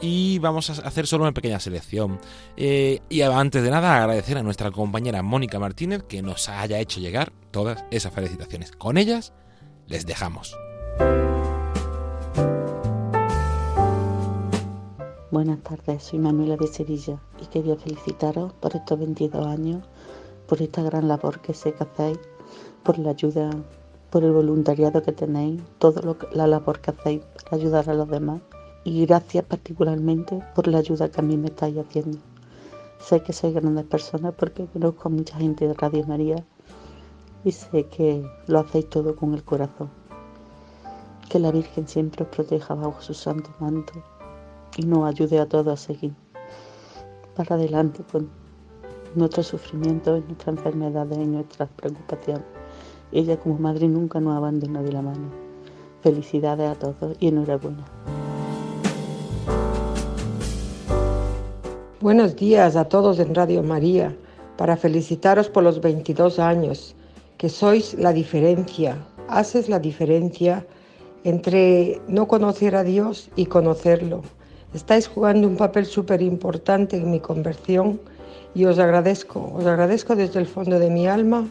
[0.00, 2.18] y vamos a hacer solo una pequeña selección.
[2.56, 7.00] Eh, y antes de nada, agradecer a nuestra compañera Mónica Martínez que nos haya hecho
[7.00, 8.72] llegar todas esas felicitaciones.
[8.72, 9.32] Con ellas,
[9.86, 10.56] les dejamos.
[15.32, 19.82] Buenas tardes, soy Manuela de Sevilla y quería felicitaros por estos 22 años,
[20.52, 22.18] por esta gran labor que sé que hacéis,
[22.82, 23.48] por la ayuda,
[24.10, 28.42] por el voluntariado que tenéis, toda la labor que hacéis para ayudar a los demás
[28.84, 32.18] y gracias particularmente por la ayuda que a mí me estáis haciendo.
[33.00, 36.44] Sé que sois grandes personas porque conozco a mucha gente de Radio María
[37.44, 39.88] y sé que lo hacéis todo con el corazón.
[41.30, 43.94] Que la Virgen siempre os proteja bajo su santo manto
[44.76, 46.12] y nos ayude a todos a seguir.
[47.34, 48.41] para adelante con
[49.14, 52.44] nuestros sufrimientos, nuestras enfermedades y nuestras preocupaciones.
[53.12, 55.30] Ella como madre nunca nos abandona de la mano.
[56.00, 57.84] Felicidades a todos y enhorabuena.
[62.00, 64.16] Buenos días a todos en Radio María,
[64.56, 66.96] para felicitaros por los 22 años,
[67.38, 68.96] que sois la diferencia,
[69.28, 70.66] haces la diferencia
[71.24, 74.22] entre no conocer a Dios y conocerlo.
[74.74, 78.00] Estáis jugando un papel súper importante en mi conversión
[78.54, 81.46] y os agradezco, os agradezco desde el fondo de mi alma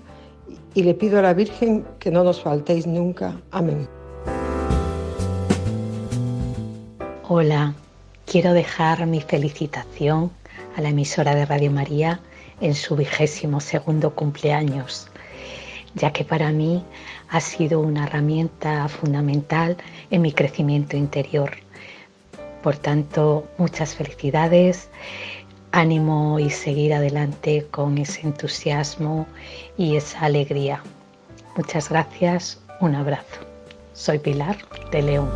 [0.73, 3.35] y le pido a la Virgen que no nos faltéis nunca.
[3.51, 3.87] Amén.
[7.27, 7.73] Hola,
[8.25, 10.31] quiero dejar mi felicitación
[10.75, 12.19] a la emisora de Radio María
[12.59, 15.07] en su vigésimo segundo cumpleaños,
[15.95, 16.83] ya que para mí
[17.29, 19.77] ha sido una herramienta fundamental
[20.11, 21.51] en mi crecimiento interior.
[22.61, 24.89] Por tanto, muchas felicidades,
[25.71, 29.27] ánimo y seguir adelante con ese entusiasmo
[29.77, 30.83] y esa alegría.
[31.55, 33.41] Muchas gracias, un abrazo.
[33.93, 34.57] Soy Pilar
[34.91, 35.29] de León.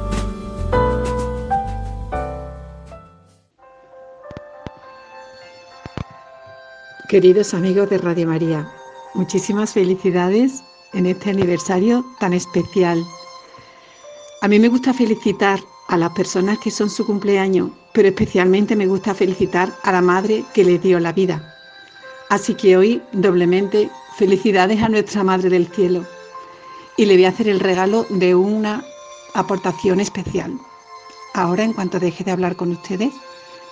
[7.09, 8.67] Queridos amigos de Radio María,
[9.13, 10.63] muchísimas felicidades
[10.93, 13.01] en este aniversario tan especial.
[14.41, 18.87] A mí me gusta felicitar a las personas que son su cumpleaños, pero especialmente me
[18.87, 21.55] gusta felicitar a la madre que le dio la vida.
[22.29, 26.05] Así que hoy doblemente felicidades a nuestra Madre del Cielo
[26.97, 28.83] y le voy a hacer el regalo de una
[29.33, 30.57] aportación especial.
[31.33, 33.13] Ahora, en cuanto deje de hablar con ustedes,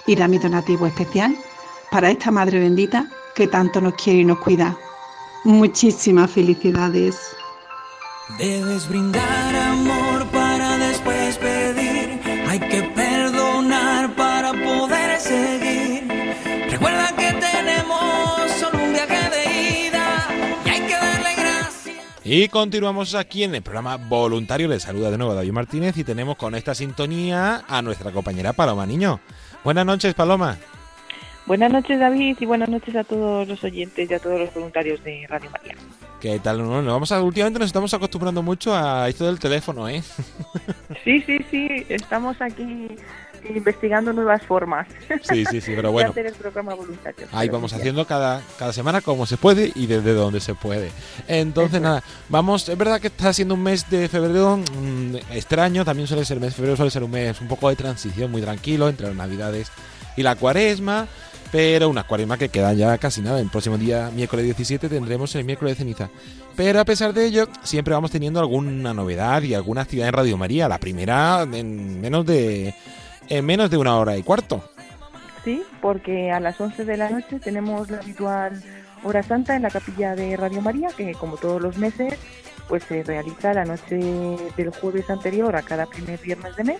[0.07, 1.35] irá mi donativo especial
[1.91, 4.77] para esta Madre bendita que tanto nos quiere y nos cuida.
[5.43, 7.17] Muchísimas felicidades.
[8.37, 10.02] Debes brindar amor
[22.25, 24.69] Y continuamos aquí en el programa Voluntario.
[24.69, 28.85] Les saluda de nuevo David Martínez y tenemos con esta sintonía a nuestra compañera Paloma
[28.85, 29.19] Niño.
[29.61, 30.57] Buenas noches, Paloma.
[31.45, 35.03] Buenas noches David y buenas noches a todos los oyentes y a todos los voluntarios
[35.03, 35.75] de Radio María.
[36.21, 36.59] ¿Qué tal?
[36.59, 40.01] No, no, vamos a, últimamente nos estamos acostumbrando mucho a esto del teléfono, ¿eh?
[41.03, 42.87] Sí, sí, sí, estamos aquí
[43.49, 44.87] investigando nuevas formas.
[45.23, 46.11] Sí, sí, sí, pero bueno.
[46.11, 47.27] de hacer el programa voluntario.
[47.31, 50.91] Ahí vamos haciendo cada, cada semana como se puede y desde donde se puede.
[51.27, 56.07] Entonces, nada, vamos, es verdad que está siendo un mes de febrero mmm, extraño, también
[56.07, 59.07] suele ser mes febrero, suele ser un mes un poco de transición muy tranquilo entre
[59.07, 59.71] las navidades
[60.15, 61.07] y la cuaresma
[61.53, 63.39] pero una cuaresma que queda ya casi nada.
[63.39, 66.09] El próximo día, miércoles 17, tendremos el miércoles de ceniza.
[66.55, 70.35] Pero a pesar de ello, siempre vamos teniendo alguna novedad y alguna actividad en Radio
[70.35, 70.67] María.
[70.67, 72.73] La primera en menos de,
[73.37, 74.63] en menos de una hora y cuarto.
[75.43, 78.63] Sí, porque a las 11 de la noche tenemos la habitual
[79.03, 82.17] hora santa en la capilla de Radio María, que como todos los meses,
[82.67, 83.97] pues se realiza la noche
[84.55, 86.79] del jueves anterior a cada primer viernes de mes.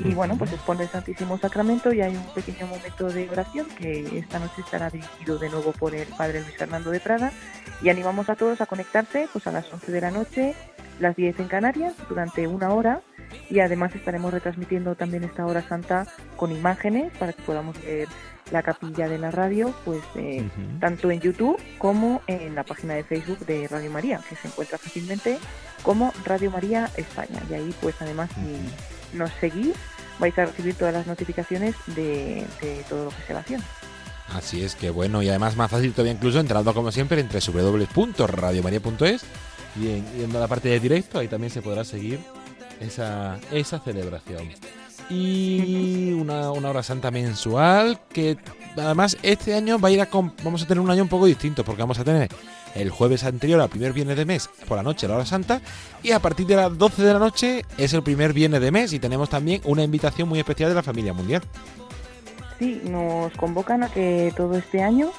[0.00, 4.18] Y bueno, pues expone el Santísimo Sacramento y hay un pequeño momento de oración que
[4.18, 7.32] esta noche estará dirigido de nuevo por el Padre Luis Fernando de Prada.
[7.80, 10.54] Y animamos a todos a conectarse pues a las 11 de la noche,
[11.00, 13.00] las 10 en Canarias, durante una hora
[13.50, 18.08] y además estaremos retransmitiendo también esta hora santa con imágenes para que podamos ver
[18.50, 20.80] la capilla de la radio, pues eh, uh -huh.
[20.80, 24.76] tanto en YouTube como en la página de Facebook de Radio María, que se encuentra
[24.78, 25.38] fácilmente
[25.82, 27.40] como Radio María España.
[27.50, 28.58] Y ahí pues además uh -huh.
[29.12, 29.74] si nos seguís
[30.18, 33.66] vais a recibir todas las notificaciones de, de todo lo que se va haciendo.
[34.32, 39.24] Así es que bueno, y además más fácil todavía incluso entrando como siempre entre www.radiomaria.es
[39.80, 42.20] y en, y en la parte de directo ahí también se podrá seguir
[42.80, 44.48] esa, esa celebración.
[45.10, 48.38] Y una, una hora santa mensual que
[48.76, 50.08] además este año va a ir a
[50.42, 52.28] vamos a tener un año un poco distinto porque vamos a tener
[52.74, 55.60] el jueves anterior al primer viernes de mes por la noche la hora santa
[56.02, 58.92] y a partir de las 12 de la noche es el primer viernes de mes
[58.94, 61.42] y tenemos también una invitación muy especial de la familia mundial.
[62.58, 65.10] Sí, nos convocan a que todo este año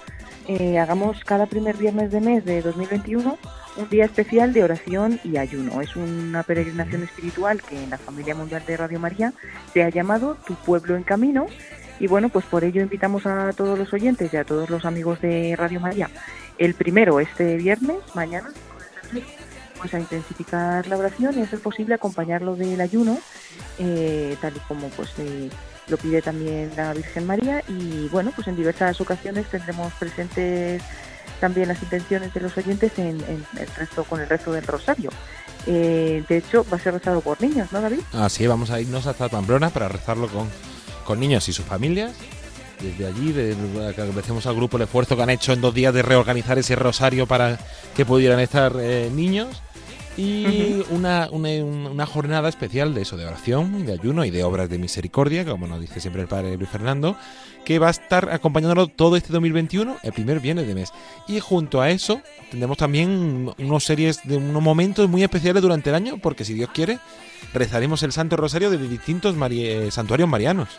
[0.47, 3.37] eh, hagamos cada primer viernes de mes de 2021
[3.77, 5.81] un día especial de oración y ayuno.
[5.81, 9.33] Es una peregrinación espiritual que en la familia mundial de Radio María
[9.73, 11.47] se ha llamado Tu pueblo en camino.
[11.99, 15.21] Y bueno, pues por ello invitamos a todos los oyentes y a todos los amigos
[15.21, 16.09] de Radio María.
[16.57, 18.49] El primero, este viernes, mañana,
[19.79, 23.17] pues a intensificar la oración y a ser posible acompañarlo del ayuno,
[23.79, 25.49] eh, tal y como pues eh,
[25.87, 27.63] lo pide también la Virgen María.
[27.67, 30.81] Y bueno, pues en diversas ocasiones tendremos presentes
[31.39, 35.09] también las intenciones de los oyentes en, en el resto, con el resto del rosario.
[35.67, 37.99] Eh, de hecho, va a ser rezado por niños, ¿no, David?
[38.13, 40.47] Así vamos a irnos hasta Pamplona para rezarlo con,
[41.05, 42.13] con niños y sus familias.
[42.79, 43.55] desde allí, de,
[43.87, 47.25] agradecemos al grupo el esfuerzo que han hecho en dos días de reorganizar ese rosario
[47.25, 47.57] para
[47.95, 49.61] que pudieran estar eh, niños
[50.17, 54.69] y una, una, una, jornada especial de eso, de oración, de ayuno y de obras
[54.69, 57.17] de misericordia, como nos dice siempre el padre Luis Fernando,
[57.65, 60.93] que va a estar acompañándolo todo este 2021, el primer viernes de mes.
[61.27, 65.95] Y junto a eso tendremos también unas series de unos momentos muy especiales durante el
[65.95, 66.99] año, porque si Dios quiere,
[67.53, 70.69] rezaremos el Santo Rosario de distintos eh, santuarios marianos.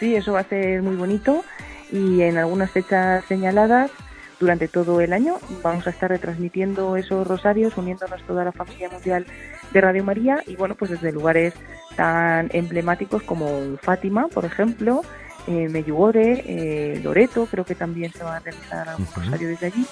[0.00, 1.44] Sí, eso va a ser muy bonito
[1.92, 3.90] y en algunas fechas señaladas
[4.38, 5.38] durante todo el año.
[5.62, 9.26] Vamos a estar retransmitiendo esos rosarios, uniéndonos toda la familia mundial
[9.72, 11.54] de Radio María y bueno, pues desde lugares
[11.96, 15.02] tan emblemáticos como Fátima, por ejemplo,
[15.46, 19.86] eh, Medjugorje, eh, Loreto, creo que también se va a realizar algún rosario desde allí.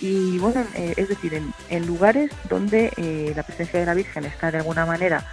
[0.00, 1.40] Y bueno, eh, es decir,
[1.70, 5.24] en, lugares donde eh, la presencia de la Virgen está de alguna manera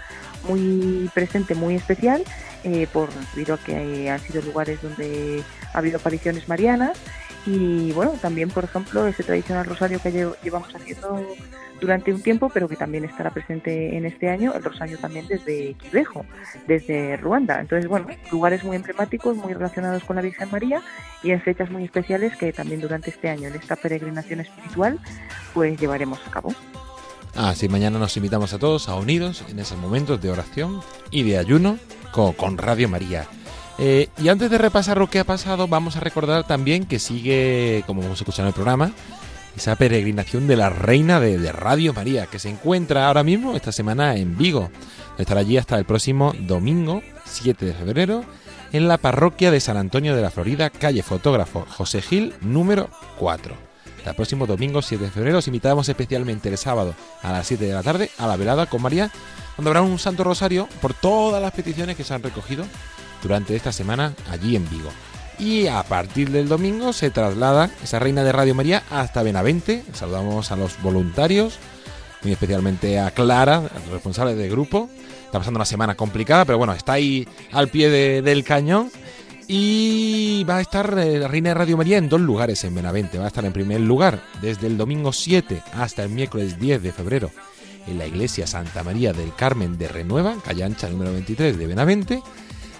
[0.48, 2.24] muy presente, muy especial,
[2.94, 5.44] por debido a que han sido lugares donde
[5.74, 6.98] ha habido apariciones marianas
[7.46, 10.12] y bueno, también, por ejemplo, ese tradicional rosario que
[10.44, 11.20] llevamos haciendo
[11.82, 15.74] durante un tiempo, pero que también estará presente en este año, el rosario también desde
[15.74, 16.26] Quivejo,
[16.66, 17.60] desde Ruanda.
[17.60, 20.82] Entonces, bueno, lugares muy emblemáticos, muy relacionados con la Virgen María
[21.22, 25.00] y en fechas muy especiales que también durante este año, en esta peregrinación espiritual,
[25.54, 26.54] pues llevaremos a cabo.
[27.36, 30.80] Así mañana nos invitamos a todos a unidos en esos momentos de oración
[31.12, 31.78] y de ayuno
[32.12, 33.28] con Radio María.
[33.86, 37.84] Eh, y antes de repasar lo que ha pasado, vamos a recordar también que sigue,
[37.86, 38.94] como hemos escuchado en el programa,
[39.58, 44.16] esa peregrinación de la Reina de, Radio María, que se encuentra ahora mismo, esta semana,
[44.16, 44.72] en Vigo.
[45.18, 48.24] Estará allí hasta el próximo domingo, 7 de febrero,
[48.72, 53.54] en la parroquia de San Antonio de la Florida, calle Fotógrafo José Gil, número 4.
[54.06, 57.74] El próximo domingo 7 de febrero os invitamos especialmente el sábado a las 7 de
[57.74, 59.12] la tarde a la velada con María,
[59.58, 62.64] donde habrá un santo rosario por todas las peticiones que se han recogido
[63.24, 64.92] durante esta semana allí en Vigo.
[65.40, 69.84] Y a partir del domingo se traslada esa reina de Radio María hasta Benavente.
[69.94, 71.58] Saludamos a los voluntarios,
[72.22, 74.90] muy especialmente a Clara, responsable del grupo.
[75.26, 77.90] Está pasando una semana complicada, pero bueno, está ahí al pie
[78.22, 78.92] del cañón.
[79.48, 83.18] Y va a estar eh, la Reina de Radio María en dos lugares en Benavente.
[83.18, 86.92] Va a estar en primer lugar desde el domingo 7 hasta el miércoles 10 de
[86.94, 87.30] febrero
[87.88, 92.24] en la iglesia Santa María del Carmen de Renueva, calle ancha número 23 de Benavente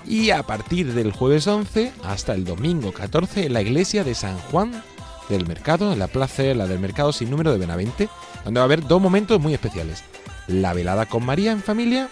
[0.06, 4.38] y a partir del jueves 11 hasta el domingo 14 en la iglesia de San
[4.38, 4.84] Juan
[5.30, 8.10] del Mercado, en la plaza la del Mercado sin número de Benavente,
[8.44, 10.04] donde va a haber dos momentos muy especiales.
[10.48, 12.10] La velada con María en familia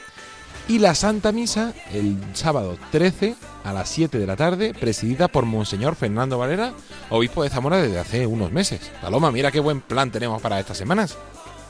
[0.67, 5.45] y la Santa Misa el sábado 13 a las 7 de la tarde, presidida por
[5.45, 6.73] Monseñor Fernando Valera,
[7.09, 8.91] obispo de Zamora desde hace unos meses.
[9.01, 11.17] Paloma, mira qué buen plan tenemos para estas semanas.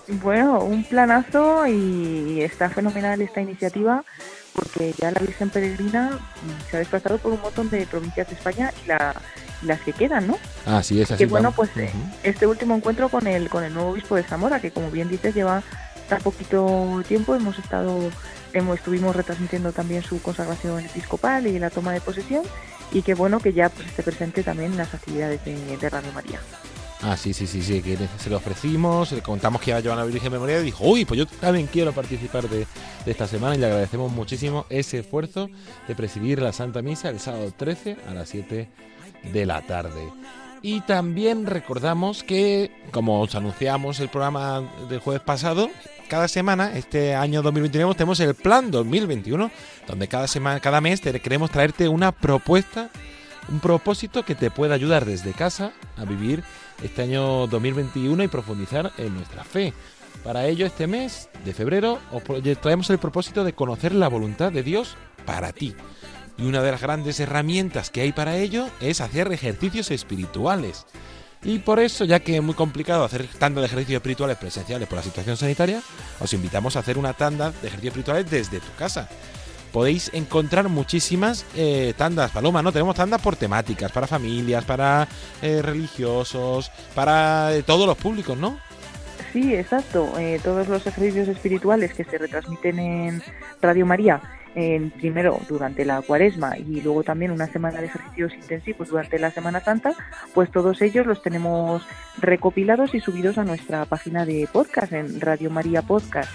[0.07, 4.03] Bueno, un planazo y está fenomenal esta iniciativa
[4.53, 8.35] porque ya la Virgen Peregrina mm, se ha desplazado por un montón de provincias de
[8.35, 8.89] España y,
[9.65, 10.39] las que quedan, ¿no?
[10.65, 11.23] Ah, sí, es así.
[11.23, 11.91] Que bueno, pues eh,
[12.23, 15.35] este último encuentro con el, con el nuevo obispo de Zamora, que como bien dices
[15.35, 15.61] lleva
[16.09, 17.99] tan poquito tiempo, hemos estado,
[18.53, 22.43] hemos, estuvimos retransmitiendo también su consagración episcopal y la toma de posesión,
[22.91, 26.11] y que bueno que ya pues, esté presente también en las actividades de, de Radio
[26.11, 26.39] María.
[27.03, 29.97] Ah, sí, sí, sí, sí, que se lo ofrecimos, le contamos que iba a llevar
[29.97, 32.67] a la Virgen Memoria y dijo, uy, pues yo también quiero participar de,
[33.07, 35.49] esta semana y le agradecemos muchísimo ese esfuerzo
[35.87, 38.69] de presidir la Santa Misa el sábado 13 a las 7
[39.33, 40.11] de la tarde.
[40.61, 45.71] Y también recordamos que, como os anunciamos el programa del jueves pasado,
[46.07, 49.49] cada semana, este año 2021, tenemos el plan 2021,
[49.87, 52.91] donde cada semana, cada mes queremos traerte una propuesta,
[53.49, 56.43] un propósito que te pueda ayudar desde casa a vivir
[56.83, 59.73] este año 2021 y profundizar en nuestra fe.
[60.23, 62.23] Para ello, este mes de febrero os
[62.61, 65.75] traemos el propósito de conocer la voluntad de Dios para ti.
[66.37, 70.85] Y una de las grandes herramientas que hay para ello es hacer ejercicios espirituales.
[71.43, 74.97] Y por eso, ya que es muy complicado hacer tanda de ejercicios espirituales presenciales por
[74.97, 75.81] la situación sanitaria,
[76.19, 79.09] os invitamos a hacer una tanda de ejercicios espirituales desde tu casa
[79.71, 82.71] podéis encontrar muchísimas eh, tandas, Paloma, ¿no?
[82.71, 85.07] Tenemos tandas por temáticas, para familias, para
[85.41, 88.59] eh, religiosos, para eh, todos los públicos, ¿no?
[89.33, 90.11] Sí, exacto.
[90.43, 93.23] todos los ejercicios espirituales que se retransmiten en
[93.61, 94.21] Radio María,
[94.99, 99.61] primero durante la cuaresma y luego también una semana de ejercicios intensivos durante la Semana
[99.61, 99.93] Santa,
[100.33, 101.81] pues todos ellos los tenemos
[102.17, 106.29] recopilados y subidos a nuestra página de podcast en Radio María Podcast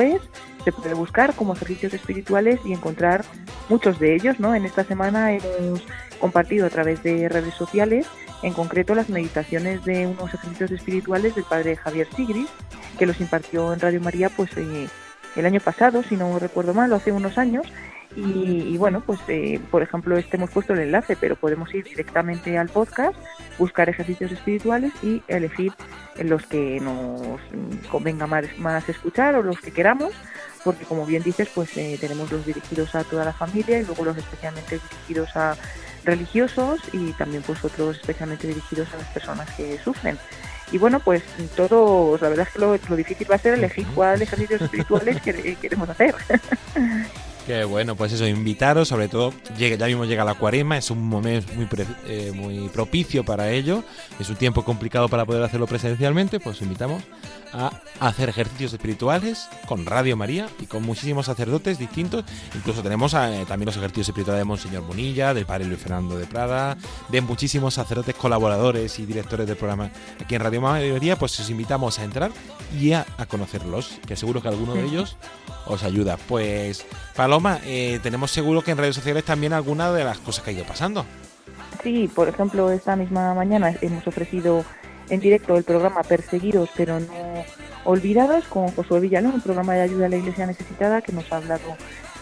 [0.00, 0.20] es
[0.64, 3.24] se puede buscar como ejercicios espirituales y encontrar
[3.68, 4.54] muchos de ellos, ¿no?
[4.54, 5.82] En esta semana hemos
[6.18, 8.06] compartido a través de redes sociales,
[8.42, 12.48] en concreto las meditaciones de unos ejercicios espirituales del padre Javier Sigris,
[12.98, 14.88] que los impartió en Radio María pues eh,
[15.36, 17.66] el año pasado, si no recuerdo mal, hace unos años,
[18.16, 18.20] Y,
[18.72, 22.56] y bueno, pues eh, por ejemplo, este hemos puesto el enlace, pero podemos ir directamente
[22.58, 23.16] al podcast,
[23.58, 25.72] buscar ejercicios espirituales y elegir
[26.22, 27.40] los que nos
[27.90, 30.12] convenga más, más escuchar o los que queramos,
[30.62, 34.04] porque como bien dices, pues eh, tenemos los dirigidos a toda la familia y luego
[34.04, 35.56] los especialmente dirigidos a
[36.04, 40.18] religiosos y también pues otros especialmente dirigidos a las personas que sufren.
[40.70, 41.22] Y bueno, pues
[41.56, 45.20] todos, la verdad es que lo, lo difícil va a ser elegir cuál ejercicios espirituales
[45.20, 46.14] que- queremos hacer.
[47.46, 51.52] Qué bueno, pues eso, invitaros, sobre todo, ya mismo llega la cuaresma, es un momento
[51.54, 51.68] muy,
[52.06, 53.84] eh, muy propicio para ello,
[54.18, 57.02] es un tiempo complicado para poder hacerlo presencialmente, pues os invitamos
[57.54, 62.24] a hacer ejercicios espirituales con Radio María y con muchísimos sacerdotes distintos,
[62.54, 66.26] incluso tenemos eh, también los ejercicios espirituales de Monseñor Munilla, del Padre Luis Fernando de
[66.26, 66.76] Prada,
[67.08, 69.90] de muchísimos sacerdotes colaboradores y directores del programa
[70.20, 72.32] aquí en Radio María, pues os invitamos a entrar
[72.78, 75.16] y a, a conocerlos, que seguro que alguno de ellos
[75.66, 76.18] os ayuda.
[76.28, 76.84] Pues,
[77.14, 80.54] Paloma, eh, tenemos seguro que en redes sociales también alguna de las cosas que ha
[80.54, 81.06] ido pasando.
[81.82, 84.64] Sí, por ejemplo, esta misma mañana hemos ofrecido
[85.10, 87.44] en directo el programa Perseguidos pero no
[87.84, 91.36] olvidados con Josué Villalón, un programa de ayuda a la Iglesia necesitada que nos ha
[91.36, 91.76] hablado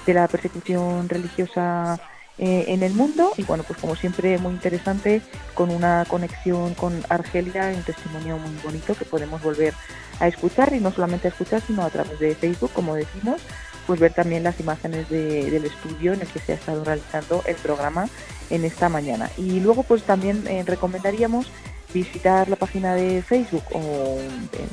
[0.06, 2.00] de la persecución religiosa
[2.38, 5.20] eh, en el mundo y bueno, pues como siempre muy interesante
[5.54, 9.74] con una conexión con Argelia un testimonio muy bonito que podemos volver
[10.18, 13.40] a escuchar y no solamente a escuchar sino a través de Facebook, como decimos,
[13.86, 17.42] pues ver también las imágenes de- del estudio en el que se ha estado realizando
[17.46, 18.08] el programa
[18.50, 19.30] en esta mañana.
[19.36, 21.46] Y luego pues también eh, recomendaríamos
[21.93, 24.18] visitar la página de Facebook o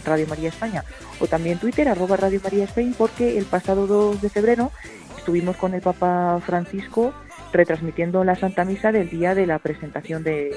[0.05, 0.83] Radio María España
[1.19, 4.71] o también Twitter, arroba Radio María España, porque el pasado 2 de febrero
[5.17, 7.13] estuvimos con el Papa Francisco
[7.51, 10.55] retransmitiendo la Santa Misa del día de la presentación de-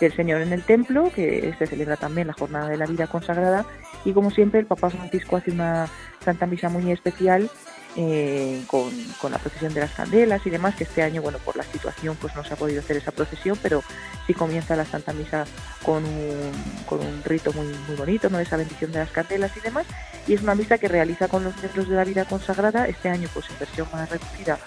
[0.00, 3.64] del Señor en el templo, que se celebra también la Jornada de la Vida Consagrada,
[4.04, 5.88] y como siempre el Papa Francisco hace una
[6.22, 7.48] Santa Misa muy especial
[7.96, 8.90] eh, con,
[9.30, 12.34] la procesión de las candelas y demás, que este año, bueno, por la situación pues
[12.36, 13.82] no se ha podido hacer esa procesión, pero
[14.26, 15.46] sí comienza la Santa Misa
[15.82, 16.52] con un,
[16.86, 18.38] con un rito muy, muy bonito, ¿no?
[18.38, 19.86] Esa bendición de las candelas y demás,
[20.26, 23.28] y es una misa que realiza con los miembros de la vida consagrada, este año
[23.32, 24.58] pues en versión más reducida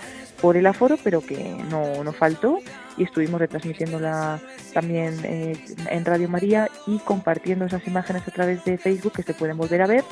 [0.42, 1.38] por el aforo, pero que
[1.70, 2.60] no, no faltó
[2.98, 4.40] y estuvimos retransmitiéndola
[4.74, 5.58] también eh,
[5.90, 9.82] en Radio María y compartiendo esas imágenes a través de Facebook que se pueden volver
[9.82, 10.04] a ver,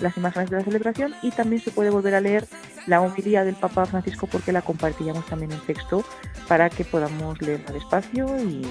[0.00, 2.46] las imágenes de la celebración y también se puede volver a leer
[2.86, 6.04] la homilía del Papa Francisco porque la compartíamos también en texto
[6.48, 8.66] para que podamos leerla despacio y,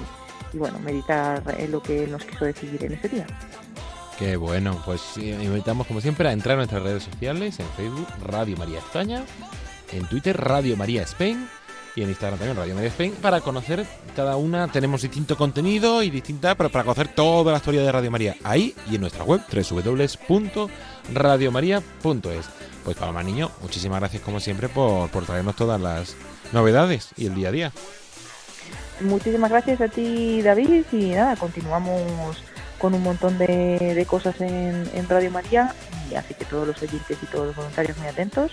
[0.53, 3.27] y bueno, meditar en lo que nos quiso decir en ese día.
[4.17, 8.07] Qué bueno, pues sí, invitamos como siempre a entrar en nuestras redes sociales, en Facebook
[8.21, 9.23] Radio María España,
[9.91, 11.47] en Twitter Radio María Spain
[11.95, 13.85] y en Instagram también Radio María Spain para conocer
[14.15, 18.11] cada una, tenemos distinto contenido y distinta, pero para conocer toda la historia de Radio
[18.11, 22.45] María ahí y en nuestra web www.radiomaria.es.
[22.83, 26.15] Pues Paloma Niño, muchísimas gracias como siempre por, por traernos todas las
[26.53, 27.73] novedades y el día a día.
[29.01, 32.43] Muchísimas gracias a ti, David, y nada, continuamos
[32.79, 35.73] con un montón de, de cosas en, Radio María,
[36.09, 38.51] y así que todos los oyentes y todos los voluntarios muy atentos,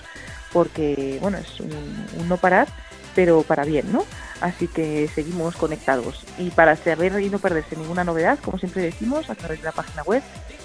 [0.53, 2.69] porque, bueno, es un, no parar,
[3.15, 4.05] pero para bien, ¿no?
[4.41, 6.25] Así que seguimos conectados.
[6.39, 9.73] Y para saber y no perderse ninguna novedad, como siempre decimos, a través de la
[9.73, 10.23] página web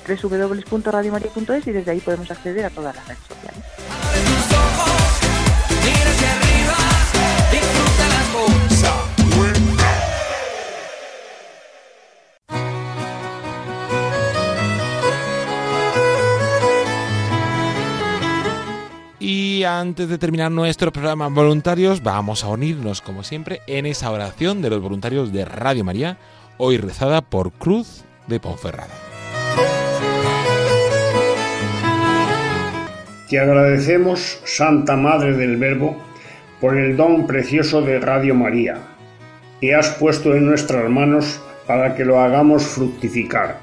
[0.07, 3.63] www.radiomaria.es y desde ahí podemos acceder a todas las redes sociales.
[19.33, 24.61] Y antes de terminar nuestro programa voluntarios, vamos a unirnos, como siempre, en esa oración
[24.61, 26.17] de los voluntarios de Radio María,
[26.57, 28.93] hoy rezada por Cruz de Ponferrada.
[33.29, 35.95] Te agradecemos, Santa Madre del Verbo,
[36.59, 38.79] por el don precioso de Radio María,
[39.61, 43.59] que has puesto en nuestras manos para que lo hagamos fructificar.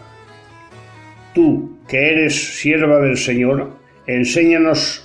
[1.35, 3.71] Tú, que eres sierva del Señor,
[4.07, 5.05] enséñanos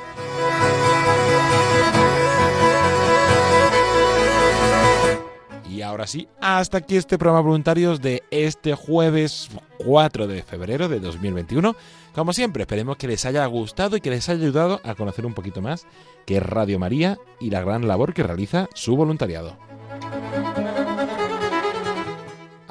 [5.91, 9.49] Ahora sí, hasta aquí este programa voluntarios de este jueves
[9.85, 11.75] 4 de febrero de 2021.
[12.15, 15.33] Como siempre, esperemos que les haya gustado y que les haya ayudado a conocer un
[15.33, 15.85] poquito más
[16.25, 19.57] qué es Radio María y la gran labor que realiza su voluntariado.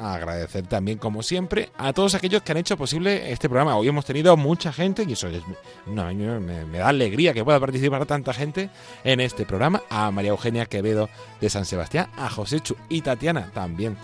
[0.01, 3.77] Agradecer también, como siempre, a todos aquellos que han hecho posible este programa.
[3.77, 5.43] Hoy hemos tenido mucha gente y eso es,
[5.87, 8.71] me, da alegría que pueda participar tanta gente
[9.05, 9.83] en este programa.
[9.91, 11.09] A María Eugenia Quevedo
[11.41, 13.97] de San Sebastián, a José Chu y Tatiana también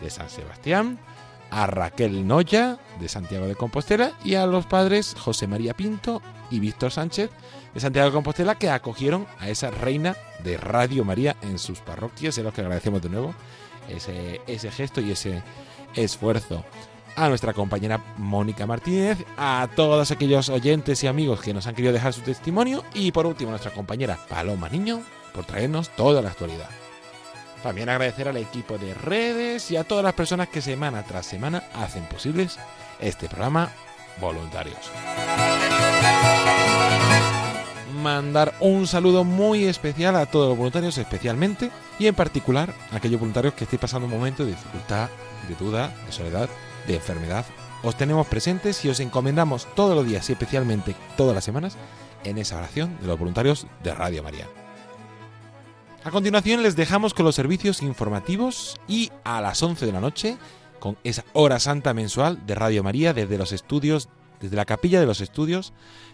[0.00, 0.98] de San Sebastián,
[1.50, 6.60] a Raquel Noya de Santiago de Compostela y a los padres José María Pinto y
[6.60, 7.30] Víctor Sánchez
[7.74, 12.36] de Santiago de Compostela que acogieron a esa reina de Radio María en sus parroquias,
[12.38, 13.34] en los que agradecemos de nuevo
[13.88, 15.42] ese, gesto y ese
[15.94, 16.64] esfuerzo.
[17.14, 21.92] A nuestra compañera Mónica Martínez, a todos aquellos oyentes y amigos que nos han querido
[21.92, 25.02] dejar su testimonio y por último a nuestra compañera Paloma Niño
[25.34, 26.70] por traernos toda la actualidad.
[27.62, 31.64] También agradecer al equipo de redes y a todas las personas que semana tras semana
[31.74, 32.58] hacen posibles
[32.98, 33.70] este programa
[34.18, 34.90] voluntarios
[38.02, 41.70] mandar un saludo muy especial a todos los voluntarios, especialmente
[42.02, 45.08] y en particular aquellos voluntarios que estéis pasando un momento de dificultad,
[45.48, 46.48] de duda, de soledad,
[46.86, 47.46] de enfermedad.
[47.84, 51.76] Os tenemos presentes y os encomendamos todos los días y especialmente todas las semanas
[52.24, 54.48] en esa oración de los voluntarios de Radio María.
[56.04, 60.36] A continuación les dejamos con los servicios informativos y a las 11 de la noche
[60.80, 64.08] con esa hora santa mensual de Radio María desde los estudios,
[64.40, 65.72] desde la capilla de los estudios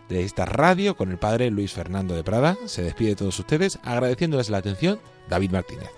[0.09, 2.57] de esta radio con el padre Luis Fernando de Prada.
[2.67, 5.91] Se despide de todos ustedes agradeciéndoles la atención David Martínez.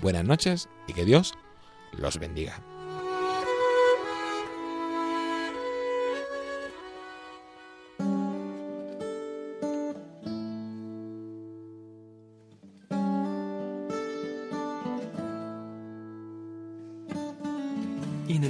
[0.00, 1.34] Buenas noches y que Dios
[1.92, 2.62] los bendiga.